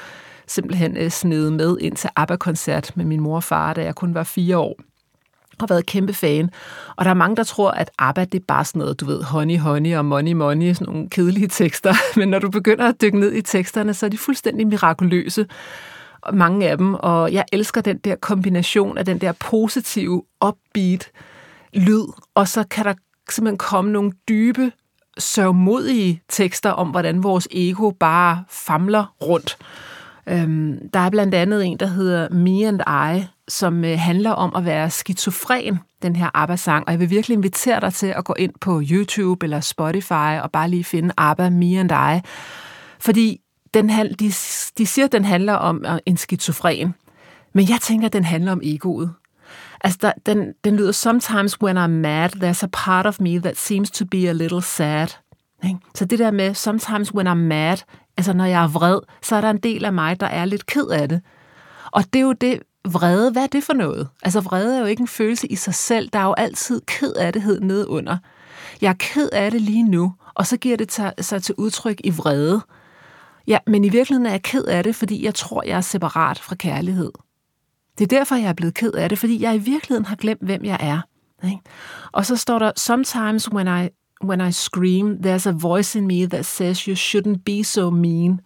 simpelthen 0.48 0.98
øh, 0.98 1.10
snedet 1.10 1.54
med 1.54 1.78
ind 1.82 1.96
til 1.96 2.10
ABBA-koncert 2.16 2.92
med 2.96 3.06
min 3.06 3.22
mor 3.22 3.36
og 3.36 3.44
far, 3.44 3.74
da 3.74 3.84
jeg 3.84 3.96
kun 3.96 4.14
var 4.14 4.24
fire 4.24 4.58
år 4.58 4.76
har 5.60 5.68
været 5.68 5.86
kæmpe 5.86 6.14
fan. 6.14 6.50
Og 6.96 7.06
der 7.06 7.12
er 7.12 7.16
mange, 7.16 7.36
der 7.36 7.44
tror, 7.44 7.72
at 7.72 7.92
ABBA, 8.00 8.26
det 8.26 8.40
er 8.40 8.46
bare 8.48 8.66
sådan 8.66 8.80
noget, 8.80 9.00
du 9.00 9.06
ved, 9.06 9.24
honey, 9.24 9.58
honey 9.58 9.96
og 9.96 10.06
money, 10.06 10.34
money, 10.34 10.74
sådan 10.74 10.94
nogle 10.94 11.10
kedelige 11.10 11.48
tekster. 11.48 11.94
Men 12.20 12.30
når 12.30 12.40
du 12.40 12.50
begynder 12.50 12.90
at 12.90 13.02
dykke 13.02 13.20
ned 13.20 13.34
i 13.34 13.42
teksterne, 13.42 13.94
så 13.94 14.06
er 14.06 14.10
de 14.10 14.18
fuldstændig 14.18 14.68
mirakuløse 14.68 15.46
mange 16.34 16.70
af 16.70 16.78
dem, 16.78 16.94
og 16.94 17.34
jeg 17.34 17.46
elsker 17.54 17.82
den 17.82 17.98
der 17.98 18.16
kombination 18.16 18.98
af 18.98 19.06
den 19.06 19.18
der 19.18 19.32
positive, 19.32 20.24
upbeat 20.46 21.12
lyd, 21.74 22.06
og 22.36 22.48
så 22.48 22.64
kan 22.64 22.86
der 22.86 22.94
simpelthen 23.30 23.58
komme 23.58 23.92
nogle 23.92 24.12
dybe, 24.30 24.72
sørgmodige 25.18 26.22
tekster 26.30 26.70
om, 26.70 26.90
hvordan 26.90 27.24
vores 27.24 27.48
ego 27.52 27.92
bare 27.92 28.44
famler 28.50 29.16
rundt. 29.22 29.58
Øhm, 30.30 30.90
der 30.94 31.00
er 31.00 31.10
blandt 31.10 31.36
andet 31.36 31.66
en, 31.66 31.78
der 31.78 31.86
hedder 31.86 32.30
Me 32.30 32.68
and 32.68 32.82
I, 33.18 33.26
som 33.48 33.86
øh, 33.86 34.00
handler 34.00 34.32
om 34.32 34.56
at 34.56 34.66
være 34.66 34.90
skizofren, 34.90 35.80
den 36.02 36.16
her 36.16 36.30
ABBA-sang, 36.34 36.84
og 36.88 36.92
jeg 36.92 37.00
vil 37.00 37.10
virkelig 37.10 37.36
invitere 37.36 37.80
dig 37.80 37.94
til 37.94 38.08
at 38.08 38.26
gå 38.26 38.36
ind 38.40 38.54
på 38.62 38.82
YouTube 38.92 39.46
eller 39.46 39.60
Spotify 39.60 40.40
og 40.44 40.52
bare 40.52 40.70
lige 40.70 40.84
finde 40.84 41.14
ABBA 41.18 41.50
Me 41.50 41.80
and 41.80 41.92
I, 41.92 42.28
fordi 43.00 43.42
den, 43.74 43.90
de, 43.90 44.32
de 44.78 44.86
siger, 44.86 45.06
at 45.06 45.12
den 45.12 45.26
handler 45.26 45.54
om 45.54 45.86
øh, 45.86 45.98
en 46.06 46.18
skizofren, 46.18 46.96
men 47.54 47.70
jeg 47.70 47.78
tænker, 47.82 48.06
at 48.06 48.14
den 48.14 48.24
handler 48.24 48.52
om 48.52 48.62
egoet. 48.64 49.14
Altså, 49.84 50.00
der, 50.02 50.12
den, 50.26 50.54
den 50.64 50.76
lyder, 50.76 50.92
sometimes 50.92 51.62
when 51.62 51.78
I'm 51.78 51.88
mad, 51.88 52.30
there's 52.36 52.64
a 52.64 52.70
part 52.72 53.06
of 53.06 53.20
me 53.20 53.40
that 53.40 53.58
seems 53.58 53.92
to 53.92 54.06
be 54.06 54.30
a 54.30 54.32
little 54.32 54.62
sad. 54.62 55.08
Ikke? 55.64 55.80
Så 55.96 56.06
det 56.06 56.20
der 56.20 56.32
med, 56.32 56.54
sometimes 56.54 57.14
when 57.14 57.28
I'm 57.28 57.34
mad, 57.34 57.78
altså 58.18 58.34
når 58.34 58.46
jeg 58.46 58.64
er 58.64 58.68
vred, 58.68 59.00
så 59.22 59.36
er 59.36 59.42
der 59.42 59.50
en 59.50 59.58
del 59.58 59.86
af 59.86 59.94
mig, 59.94 60.20
der 60.20 60.28
er 60.28 60.46
lidt 60.46 60.66
ked 60.66 60.88
af 60.88 61.10
det. 61.10 61.22
Og 61.92 62.04
det 62.14 62.20
er 62.20 62.24
jo 62.24 62.34
det, 62.34 62.60
vrede, 62.86 63.32
hvad 63.32 63.44
er 63.44 63.48
det 63.48 63.64
for 63.64 63.74
noget? 63.74 64.08
Altså 64.24 64.40
vrede 64.40 64.76
er 64.76 64.80
jo 64.80 64.86
ikke 64.86 65.02
en 65.02 65.08
følelse 65.08 65.48
i 65.48 65.56
sig 65.56 65.76
selv, 65.76 66.10
der 66.14 66.20
er 66.20 66.24
jo 66.24 66.34
altid 66.34 66.82
ked 66.88 67.14
af 67.14 67.34
det 67.34 67.60
nede 67.62 67.90
under. 67.90 68.18
Jeg 68.82 68.90
er 68.90 68.96
ked 69.00 69.30
af 69.32 69.52
det 69.52 69.62
lige 69.62 69.84
nu, 69.84 70.14
og 70.34 70.48
så 70.48 70.58
giver 70.58 70.78
det 70.78 70.92
sig 71.20 71.44
til 71.44 71.56
udtryk 71.58 72.02
i 72.04 72.10
vrede. 72.10 72.62
Ja, 73.48 73.58
men 73.68 73.84
i 73.84 73.90
virkeligheden 73.90 74.26
er 74.26 74.32
jeg 74.32 74.44
ked 74.44 74.64
af 74.64 74.84
det, 74.84 74.96
fordi 74.96 75.26
jeg 75.26 75.36
tror, 75.36 75.64
jeg 75.64 75.78
er 75.78 75.82
separat 75.82 76.40
fra 76.40 76.56
kærlighed. 76.56 77.12
Det 77.98 78.04
er 78.04 78.18
derfor, 78.18 78.36
jeg 78.36 78.50
er 78.50 78.54
blevet 78.54 78.74
ked 78.74 78.94
af 78.94 79.10
det, 79.10 79.20
fordi 79.20 79.42
jeg 79.42 79.56
i 79.56 79.58
virkeligheden 79.58 80.06
har 80.06 80.16
glemt, 80.16 80.42
hvem 80.42 80.66
jeg 80.66 80.78
er. 80.80 81.02
Ikke? 81.44 81.62
Og 82.12 82.26
så 82.26 82.36
står 82.36 82.60
der, 82.60 82.72
sometimes 82.76 83.52
when 83.52 83.68
I, 83.68 83.90
when 84.24 84.48
I 84.48 84.52
scream, 84.52 85.18
there's 85.26 85.50
a 85.50 85.52
voice 85.52 86.00
in 86.00 86.08
me 86.08 86.28
that 86.28 86.46
says 86.46 86.80
you 86.80 86.96
shouldn't 86.96 87.44
be 87.46 87.64
so 87.64 87.90
mean. 87.90 88.40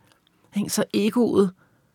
Ikke? 0.57 0.69
Så 0.69 0.83
egoet 0.93 1.51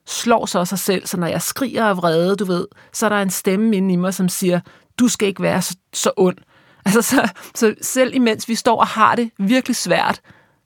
slår 0.07 0.47
så 0.47 0.65
sig 0.65 0.79
selv, 0.79 1.07
så 1.07 1.17
når 1.17 1.27
jeg 1.27 1.43
skriger 1.43 1.85
af 1.85 1.97
vrede, 1.97 2.37
du 2.37 2.45
ved, 2.45 2.67
så 2.93 3.07
er 3.07 3.09
der 3.09 3.23
en 3.23 3.31
stemme 3.31 3.77
inde 3.77 3.93
i 3.93 3.97
mig, 3.97 4.15
som 4.15 4.29
siger, 4.29 4.61
du 4.99 5.09
skal 5.09 5.29
ikke 5.29 5.43
være 5.43 5.63
så, 5.63 5.77
så 5.93 6.11
ond. 6.17 6.37
Altså, 6.85 7.03
så, 7.03 7.29
så 7.55 7.75
selv 7.83 8.15
imens 8.15 8.49
vi 8.49 8.55
står 8.55 8.81
og 8.81 8.87
har 8.87 9.15
det 9.15 9.31
virkelig 9.39 9.77
svært, 9.77 10.21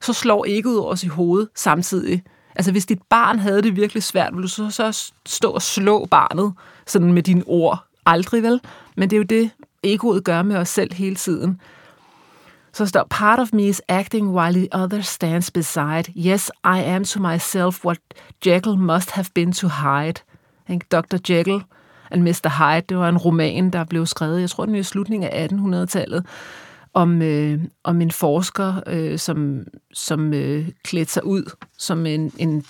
så 0.05 0.13
slår 0.13 0.45
egoet 0.47 0.85
os 0.85 1.03
i 1.03 1.07
hovedet 1.07 1.49
samtidig. 1.55 2.23
Altså 2.55 2.71
hvis 2.71 2.85
dit 2.85 3.01
barn 3.09 3.39
havde 3.39 3.61
det 3.61 3.75
virkelig 3.75 4.03
svært, 4.03 4.33
ville 4.33 4.43
du 4.43 4.47
så, 4.47 4.69
så 4.69 5.11
stå 5.25 5.51
og 5.51 5.61
slå 5.61 6.05
barnet 6.05 6.53
sådan 6.87 7.13
med 7.13 7.23
dine 7.23 7.43
ord? 7.47 7.83
Aldrig 8.05 8.43
vel? 8.43 8.61
Men 8.97 9.09
det 9.09 9.15
er 9.15 9.17
jo 9.17 9.23
det, 9.23 9.51
egoet 9.83 10.23
gør 10.23 10.41
med 10.41 10.55
os 10.55 10.69
selv 10.69 10.93
hele 10.93 11.15
tiden. 11.15 11.61
Så 12.73 12.85
står, 12.85 13.07
part 13.09 13.39
of 13.39 13.49
me 13.53 13.67
is 13.67 13.81
acting 13.87 14.29
while 14.29 14.53
the 14.53 14.67
other 14.71 15.01
stands 15.01 15.51
beside. 15.51 16.03
Yes, 16.17 16.51
I 16.63 16.79
am 16.85 17.05
to 17.05 17.19
myself 17.19 17.85
what 17.85 17.97
Jekyll 18.45 18.77
must 18.77 19.11
have 19.11 19.25
been 19.33 19.53
to 19.53 19.67
Hyde. 19.67 20.21
Dr. 20.91 21.17
Jekyll 21.29 21.61
and 22.11 22.23
Mr. 22.23 22.49
Hyde, 22.49 22.85
det 22.89 22.97
var 22.97 23.09
en 23.09 23.17
roman, 23.17 23.69
der 23.69 23.83
blev 23.83 24.05
skrevet, 24.05 24.41
jeg 24.41 24.49
tror, 24.49 24.65
den 24.65 24.75
er 24.75 24.79
i 24.79 24.83
slutningen 24.83 25.29
af 25.29 25.47
1800-tallet, 25.47 26.25
om, 26.95 27.21
øh, 27.21 27.59
om 27.83 28.01
en 28.01 28.11
forsker, 28.11 28.81
øh, 28.87 29.19
som, 29.19 29.63
som 29.93 30.33
øh, 30.33 30.69
klædte 30.83 31.11
sig 31.11 31.25
ud 31.25 31.51
som 31.77 32.05
en, 32.05 32.31
en, 32.37 32.65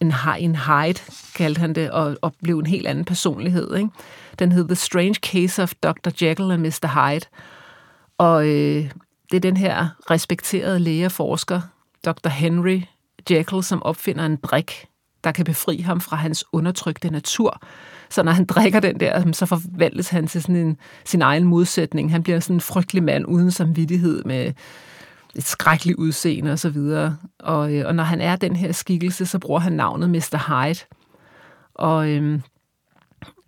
en, 0.00 0.12
en 0.38 0.56
hide, 0.56 0.98
kaldte 1.34 1.60
han 1.60 1.74
det, 1.74 1.90
og, 1.90 2.16
og 2.22 2.34
blev 2.42 2.58
en 2.58 2.66
helt 2.66 2.86
anden 2.86 3.04
personlighed. 3.04 3.76
Ikke? 3.76 3.88
Den 4.38 4.52
hed 4.52 4.68
The 4.68 4.74
Strange 4.74 5.14
Case 5.14 5.62
of 5.62 5.74
Dr. 5.74 6.10
Jekyll 6.22 6.50
and 6.50 6.62
Mr. 6.62 6.88
Hyde. 6.88 7.26
Og 8.18 8.46
øh, 8.46 8.90
det 9.30 9.36
er 9.36 9.40
den 9.40 9.56
her 9.56 9.88
respekterede 10.10 10.78
lægeforsker, 10.78 11.60
Dr. 12.04 12.28
Henry 12.28 12.80
Jekyll, 13.30 13.62
som 13.62 13.82
opfinder 13.82 14.26
en 14.26 14.36
brik, 14.36 14.86
der 15.24 15.32
kan 15.32 15.44
befri 15.44 15.80
ham 15.80 16.00
fra 16.00 16.16
hans 16.16 16.44
undertrykte 16.52 17.10
natur. 17.10 17.62
Så 18.10 18.22
når 18.22 18.32
han 18.32 18.44
drikker 18.44 18.80
den 18.80 19.00
der, 19.00 19.32
så 19.32 19.46
forvandles 19.46 20.08
han 20.08 20.26
til 20.26 20.42
sådan 20.42 20.56
en, 20.56 20.76
sin 21.04 21.22
egen 21.22 21.44
modsætning. 21.44 22.10
Han 22.10 22.22
bliver 22.22 22.40
sådan 22.40 22.56
en 22.56 22.60
frygtelig 22.60 23.02
mand 23.02 23.26
uden 23.26 23.50
samvittighed 23.50 24.24
med 24.24 24.52
et 25.34 25.44
skrækkeligt 25.44 25.98
udseende 25.98 26.52
osv. 26.52 26.76
Og, 26.76 27.14
og, 27.38 27.74
øh, 27.74 27.86
og 27.86 27.94
når 27.94 28.04
han 28.04 28.20
er 28.20 28.36
den 28.36 28.56
her 28.56 28.72
skikkelse, 28.72 29.26
så 29.26 29.38
bruger 29.38 29.60
han 29.60 29.72
navnet 29.72 30.10
Mr. 30.10 30.48
Hyde. 30.48 30.78
Og 31.74 32.08
øhm, 32.08 32.42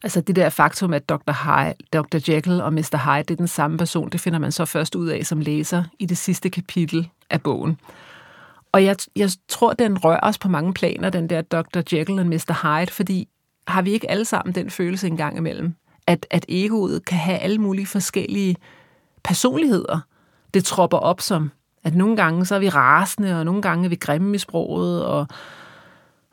altså 0.02 0.20
det 0.20 0.36
der 0.36 0.48
faktum, 0.48 0.92
at 0.92 1.08
Dr. 1.08 1.32
Hyde, 1.32 1.74
Dr. 1.92 2.32
Jekyll 2.32 2.60
og 2.60 2.72
Mr. 2.72 2.96
Hyde, 3.04 3.22
det 3.22 3.30
er 3.30 3.36
den 3.36 3.48
samme 3.48 3.78
person, 3.78 4.10
det 4.10 4.20
finder 4.20 4.38
man 4.38 4.52
så 4.52 4.64
først 4.64 4.94
ud 4.94 5.08
af 5.08 5.26
som 5.26 5.40
læser 5.40 5.84
i 5.98 6.06
det 6.06 6.18
sidste 6.18 6.50
kapitel 6.50 7.08
af 7.30 7.42
bogen. 7.42 7.78
Og 8.72 8.84
jeg, 8.84 8.96
jeg 9.16 9.30
tror, 9.48 9.72
den 9.72 10.04
rører 10.04 10.20
os 10.22 10.38
på 10.38 10.48
mange 10.48 10.74
planer, 10.74 11.10
den 11.10 11.30
der 11.30 11.42
Dr. 11.42 11.78
Jekyll 11.92 12.18
og 12.18 12.26
Mr. 12.26 12.78
Hyde, 12.78 12.92
fordi 12.92 13.28
har 13.68 13.82
vi 13.82 13.90
ikke 13.90 14.10
alle 14.10 14.24
sammen 14.24 14.54
den 14.54 14.70
følelse 14.70 15.06
en 15.06 15.16
gang 15.16 15.36
imellem, 15.36 15.74
at, 16.06 16.26
at 16.30 16.44
egoet 16.48 17.04
kan 17.04 17.18
have 17.18 17.38
alle 17.38 17.58
mulige 17.58 17.86
forskellige 17.86 18.56
personligheder. 19.24 20.00
Det 20.54 20.64
tropper 20.64 20.98
op 20.98 21.20
som, 21.20 21.50
at 21.84 21.94
nogle 21.94 22.16
gange 22.16 22.46
så 22.46 22.54
er 22.54 22.58
vi 22.58 22.68
rasende, 22.68 23.38
og 23.38 23.44
nogle 23.44 23.62
gange 23.62 23.84
er 23.84 23.88
vi 23.88 23.96
grimme 23.96 24.34
i 24.34 24.38
sproget, 24.38 25.04
og, 25.04 25.26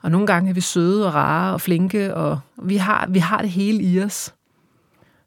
og 0.02 0.10
nogle 0.10 0.26
gange 0.26 0.50
er 0.50 0.54
vi 0.54 0.60
søde 0.60 1.06
og 1.06 1.14
rare 1.14 1.52
og 1.52 1.60
flinke, 1.60 2.14
og 2.14 2.40
vi 2.62 2.76
har, 2.76 3.06
vi 3.08 3.18
har 3.18 3.40
det 3.40 3.50
hele 3.50 3.82
i 3.82 4.02
os. 4.02 4.34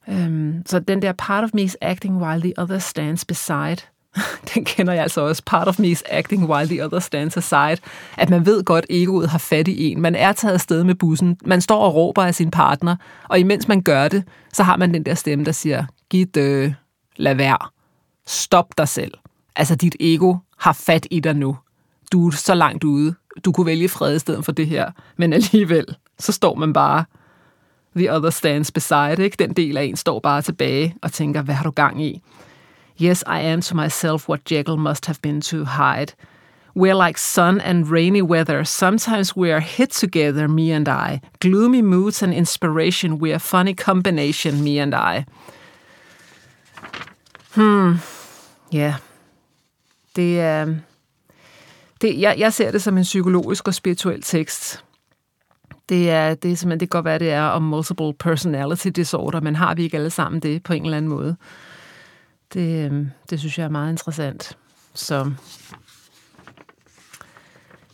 Um, 0.08 0.64
så 0.66 0.80
den 0.80 1.02
der 1.02 1.12
part 1.12 1.44
of 1.44 1.50
me 1.54 1.62
is 1.62 1.78
acting 1.82 2.18
while 2.18 2.42
the 2.42 2.54
other 2.58 2.80
stands 2.80 3.26
beside, 3.26 3.78
den 4.54 4.66
kender 4.66 4.94
jeg 4.94 5.04
altså 5.04 5.22
også. 5.22 5.42
Part 5.46 5.68
of 5.68 5.80
me 5.80 5.88
is 5.88 6.04
acting 6.10 6.50
while 6.50 6.68
the 6.68 6.86
other 6.86 7.00
stands 7.00 7.38
aside. 7.38 7.78
At 8.18 8.30
man 8.30 8.46
ved 8.46 8.64
godt, 8.64 8.86
egoet 8.90 9.30
har 9.30 9.38
fat 9.38 9.68
i 9.68 9.92
en. 9.92 10.02
Man 10.02 10.16
er 10.16 10.32
taget 10.32 10.54
afsted 10.54 10.84
med 10.84 10.96
bussen. 10.96 11.38
Man 11.46 11.62
står 11.62 11.80
og 11.80 11.96
råber 11.96 12.24
af 12.24 12.36
sin 12.36 12.52
partner. 12.52 12.96
Og 13.30 13.40
imens 13.40 13.68
man 13.68 13.82
gør 13.82 14.08
det, 14.08 14.24
så 14.54 14.64
har 14.64 14.78
man 14.78 14.94
den 14.94 15.04
der 15.04 15.14
stemme, 15.14 15.46
der 15.46 15.52
siger, 15.52 15.86
giv 16.10 16.28
lad 17.16 17.36
være. 17.36 17.58
Stop 18.28 18.78
dig 18.78 18.88
selv. 18.88 19.14
Altså, 19.56 19.76
dit 19.76 19.96
ego 20.00 20.36
har 20.58 20.74
fat 20.74 21.08
i 21.12 21.20
dig 21.20 21.36
nu. 21.36 21.58
Du 22.12 22.28
er 22.28 22.32
så 22.32 22.54
langt 22.54 22.84
ude. 22.84 23.16
Du 23.46 23.52
kunne 23.52 23.66
vælge 23.66 23.90
fred 23.90 24.16
i 24.16 24.20
stedet 24.20 24.46
for 24.46 24.52
det 24.52 24.68
her. 24.68 24.92
Men 25.18 25.34
alligevel, 25.34 25.86
så 26.20 26.32
står 26.32 26.56
man 26.56 26.74
bare 26.74 27.06
the 27.96 28.16
other 28.16 28.30
stands 28.30 28.72
beside, 28.72 29.24
ikke? 29.24 29.36
Den 29.40 29.54
del 29.54 29.78
af 29.78 29.84
en 29.84 29.96
står 29.96 30.20
bare 30.20 30.42
tilbage 30.42 30.96
og 31.02 31.12
tænker, 31.12 31.42
hvad 31.42 31.56
har 31.56 31.64
du 31.64 31.72
gang 31.72 32.04
i? 32.04 32.22
Yes, 32.98 33.24
I 33.28 33.40
am 33.40 33.62
to 33.62 33.76
myself 33.76 34.30
what 34.30 34.46
Jekyll 34.46 34.78
must 34.78 35.06
have 35.06 35.22
been 35.22 35.42
to 35.42 35.66
Hyde. 35.66 36.14
We're 36.76 36.96
like 36.96 37.20
sun 37.20 37.62
and 37.62 37.92
rainy 37.92 38.22
weather. 38.22 38.64
Sometimes 38.64 39.36
we 39.36 39.52
are 39.52 39.60
hit 39.60 39.92
together, 39.92 40.48
me 40.48 40.72
and 40.72 40.88
I. 40.88 41.22
Gloomy 41.40 41.82
moods 41.82 42.24
and 42.24 42.34
inspiration, 42.34 43.20
we 43.20 43.32
are 43.32 43.40
funny 43.40 43.76
combination, 43.76 44.64
me 44.64 44.80
and 44.80 44.96
I. 44.96 45.26
Hmm, 47.56 48.00
ja. 48.72 48.80
Yeah. 48.80 48.96
Det 50.16 50.40
er... 50.40 50.76
Det, 52.02 52.22
jeg, 52.22 52.36
jeg 52.38 52.54
ser 52.54 52.72
det 52.72 52.82
som 52.82 52.98
en 52.98 53.04
psykologisk 53.04 53.68
og 53.68 53.74
spirituel 53.74 54.22
tekst. 54.22 54.84
Det 55.90 56.10
er, 56.12 56.34
det 56.36 56.52
er 56.52 56.56
simpelthen, 56.56 56.80
det 56.80 56.90
kan 56.90 56.98
godt 56.98 57.06
være, 57.06 57.20
det 57.20 57.32
er 57.32 57.42
om 57.42 57.62
multiple 57.62 58.14
personality 58.14 58.88
disorder, 58.88 59.42
men 59.42 59.56
har 59.56 59.76
vi 59.76 59.84
ikke 59.84 59.98
alle 59.98 60.10
sammen 60.10 60.42
det 60.42 60.64
på 60.64 60.74
en 60.74 60.84
eller 60.84 60.98
anden 60.98 61.10
måde? 61.10 61.36
Det, 62.54 62.86
øhm, 62.86 63.10
det 63.30 63.40
synes 63.40 63.58
jeg 63.58 63.66
er 63.66 63.70
meget 63.70 63.92
interessant. 63.92 64.58
Så 64.94 65.32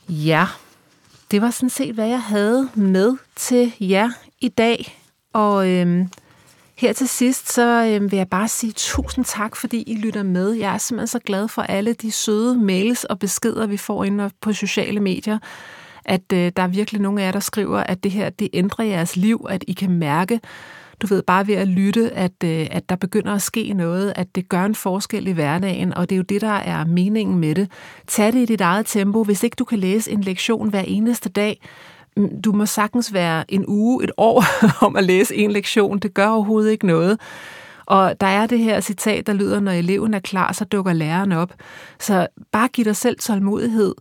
ja, 0.10 0.48
det 1.32 1.41
var 1.41 1.52
sådan 1.52 1.69
set, 1.69 1.95
hvad 1.95 2.08
jeg 2.08 2.22
havde 2.22 2.69
med 2.76 3.17
til 3.36 3.74
jer 3.80 4.10
i 4.41 4.48
dag. 4.48 5.00
Og 5.34 5.69
øhm, 5.69 6.10
her 6.76 6.93
til 6.93 7.08
sidst, 7.08 7.54
så 7.54 7.86
øhm, 7.86 8.12
vil 8.12 8.17
jeg 8.17 8.30
bare 8.30 8.48
sige 8.48 8.74
tusind 8.76 9.26
tak, 9.26 9.56
fordi 9.56 9.82
I 9.82 9.95
lytter 9.95 10.24
med. 10.24 10.52
Jeg 10.52 10.74
er 10.74 10.78
simpelthen 10.78 11.08
så 11.08 11.19
glad 11.19 11.48
for 11.48 11.62
alle 11.62 11.93
de 11.93 12.12
søde 12.12 12.58
mails 12.58 13.04
og 13.04 13.19
beskeder, 13.19 13.67
vi 13.67 13.78
får 13.78 14.04
ind 14.04 14.22
på 14.41 14.54
sociale 14.54 15.00
medier. 15.00 15.39
At 16.06 16.34
øh, 16.34 16.52
der 16.56 16.63
er 16.63 16.67
virkelig 16.67 17.02
nogle 17.02 17.22
af 17.22 17.26
jer, 17.26 17.32
der 17.32 17.39
skriver, 17.39 17.80
at 17.80 18.04
det 18.04 18.12
her, 18.12 18.30
det 18.30 18.50
ændrer 18.54 18.86
jeres 18.86 19.15
liv, 19.15 19.45
at 19.50 19.63
I 19.67 19.74
kan 19.74 19.91
mærke, 19.91 20.39
du 21.01 21.07
ved, 21.07 21.21
bare 21.21 21.47
ved 21.47 21.55
at 21.55 21.67
lytte, 21.67 22.12
at, 22.12 22.43
øh, 22.43 22.67
at 22.71 22.89
der 22.89 22.95
begynder 22.95 23.33
at 23.33 23.41
ske 23.41 23.73
noget, 23.73 24.13
at 24.15 24.35
det 24.35 24.49
gør 24.49 24.65
en 24.65 24.75
forskel 24.75 25.27
i 25.27 25.31
hverdagen, 25.31 25.93
og 25.93 26.09
det 26.09 26.15
er 26.15 26.17
jo 26.17 26.23
det, 26.23 26.41
der 26.41 26.51
er 26.53 26.85
meningen 26.85 27.39
med 27.39 27.55
det. 27.55 27.71
Tag 28.07 28.33
det 28.33 28.39
i 28.39 28.45
dit 28.45 28.62
eget 28.62 28.85
tempo. 28.85 29.23
Hvis 29.23 29.43
ikke 29.43 29.55
du 29.59 29.63
kan 29.63 29.79
læse 29.79 30.12
en 30.12 30.21
lektion 30.21 30.69
hver 30.69 30.83
eneste 30.88 31.29
dag, 31.29 31.62
mm, 32.17 32.41
du 32.41 32.51
må 32.51 32.65
sagtens 32.65 33.13
være 33.13 33.51
en 33.51 33.65
uge, 33.67 34.03
et 34.03 34.12
år 34.17 34.43
om 34.85 34.95
at 34.95 35.03
læse 35.03 35.35
en 35.35 35.51
lektion. 35.51 35.99
Det 35.99 36.13
gør 36.13 36.27
overhovedet 36.27 36.71
ikke 36.71 36.88
noget. 36.88 37.19
Og 37.85 38.21
der 38.21 38.27
er 38.27 38.47
det 38.47 38.59
her 38.59 38.79
citat, 38.79 39.27
der 39.27 39.33
lyder, 39.33 39.59
når 39.59 39.71
eleven 39.71 40.13
er 40.13 40.19
klar, 40.19 40.51
så 40.51 40.65
dukker 40.65 40.93
læreren 40.93 41.31
op. 41.31 41.53
Så 41.99 42.27
bare 42.51 42.67
giv 42.67 42.85
dig 42.85 42.95
selv 42.95 43.19
tålmodighed. 43.19 43.95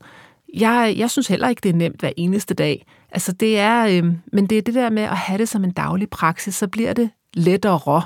Jeg, 0.54 0.94
jeg 0.96 1.11
synes 1.11 1.28
heller 1.28 1.48
ikke, 1.48 1.61
det 1.61 1.68
er 1.68 1.76
nemt 1.76 2.00
hver 2.00 2.12
eneste 2.16 2.54
dag. 2.54 2.87
Altså 3.11 3.32
det 3.32 3.58
er, 3.58 3.87
øh, 3.87 4.12
men 4.32 4.46
det 4.46 4.58
er 4.58 4.62
det 4.62 4.74
der 4.74 4.90
med 4.90 5.02
at 5.02 5.16
have 5.16 5.38
det 5.38 5.48
som 5.48 5.64
en 5.64 5.70
daglig 5.72 6.11
praksis, 6.11 6.54
så 6.54 6.68
bliver 6.68 6.92
det 6.92 7.11
lettere. 7.34 8.02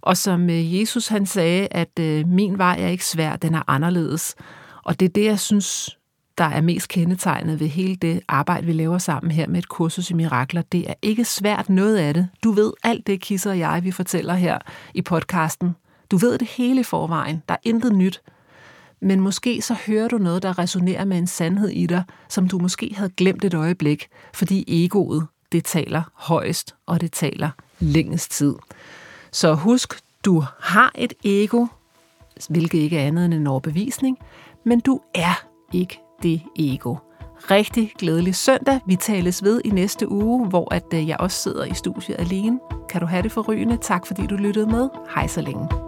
Og 0.00 0.16
som 0.16 0.50
øh, 0.50 0.80
Jesus 0.80 1.08
han 1.08 1.26
sagde, 1.26 1.68
at 1.70 1.98
øh, 2.00 2.28
min 2.28 2.58
vej 2.58 2.76
er 2.80 2.88
ikke 2.88 3.04
svær, 3.04 3.36
den 3.36 3.54
er 3.54 3.62
anderledes. 3.66 4.34
Og 4.84 5.00
det 5.00 5.06
er 5.06 5.12
det, 5.12 5.24
jeg 5.24 5.38
synes, 5.38 5.98
der 6.38 6.44
er 6.44 6.60
mest 6.60 6.88
kendetegnet 6.88 7.60
ved 7.60 7.66
hele 7.68 7.96
det 7.96 8.20
arbejde, 8.28 8.66
vi 8.66 8.72
laver 8.72 8.98
sammen 8.98 9.30
her 9.30 9.46
med 9.46 9.58
et 9.58 9.68
kursus 9.68 10.10
i 10.10 10.14
mirakler. 10.14 10.62
Det 10.62 10.90
er 10.90 10.94
ikke 11.02 11.24
svært 11.24 11.68
noget 11.68 11.96
af 11.96 12.14
det. 12.14 12.28
Du 12.44 12.50
ved 12.50 12.72
alt 12.84 13.06
det, 13.06 13.20
Kisser 13.20 13.50
og 13.50 13.58
jeg, 13.58 13.80
vi 13.84 13.90
fortæller 13.90 14.34
her 14.34 14.58
i 14.94 15.02
podcasten. 15.02 15.76
Du 16.10 16.16
ved 16.16 16.38
det 16.38 16.48
hele 16.48 16.80
i 16.80 16.84
forvejen. 16.84 17.42
Der 17.48 17.54
er 17.54 17.58
intet 17.64 17.92
nyt 17.92 18.22
men 19.00 19.20
måske 19.20 19.62
så 19.62 19.76
hører 19.86 20.08
du 20.08 20.18
noget, 20.18 20.42
der 20.42 20.58
resonerer 20.58 21.04
med 21.04 21.18
en 21.18 21.26
sandhed 21.26 21.68
i 21.68 21.86
dig, 21.86 22.02
som 22.28 22.48
du 22.48 22.58
måske 22.58 22.92
havde 22.96 23.10
glemt 23.16 23.44
et 23.44 23.54
øjeblik, 23.54 24.08
fordi 24.34 24.84
egoet, 24.84 25.26
det 25.52 25.64
taler 25.64 26.02
højst, 26.14 26.74
og 26.86 27.00
det 27.00 27.12
taler 27.12 27.50
længst 27.78 28.30
tid. 28.30 28.54
Så 29.32 29.54
husk, 29.54 30.00
du 30.24 30.44
har 30.60 30.92
et 30.94 31.12
ego, 31.24 31.66
hvilket 32.48 32.78
ikke 32.78 32.98
er 32.98 33.06
andet 33.06 33.24
end 33.24 33.34
en 33.34 33.46
overbevisning, 33.46 34.18
men 34.64 34.80
du 34.80 35.00
er 35.14 35.44
ikke 35.72 36.00
det 36.22 36.42
ego. 36.56 36.96
Rigtig 37.50 37.92
glædelig 37.98 38.34
søndag. 38.34 38.80
Vi 38.86 38.96
tales 38.96 39.44
ved 39.44 39.60
i 39.64 39.68
næste 39.68 40.10
uge, 40.10 40.48
hvor 40.48 40.74
at 40.74 40.94
øh, 40.94 41.08
jeg 41.08 41.16
også 41.20 41.42
sidder 41.42 41.64
i 41.64 41.74
studiet 41.74 42.16
alene. 42.18 42.58
Kan 42.88 43.00
du 43.00 43.06
have 43.06 43.22
det 43.22 43.32
forrygende? 43.32 43.76
Tak 43.76 44.06
fordi 44.06 44.26
du 44.26 44.34
lyttede 44.34 44.66
med. 44.66 44.88
Hej 45.14 45.26
så 45.26 45.40
længe. 45.40 45.87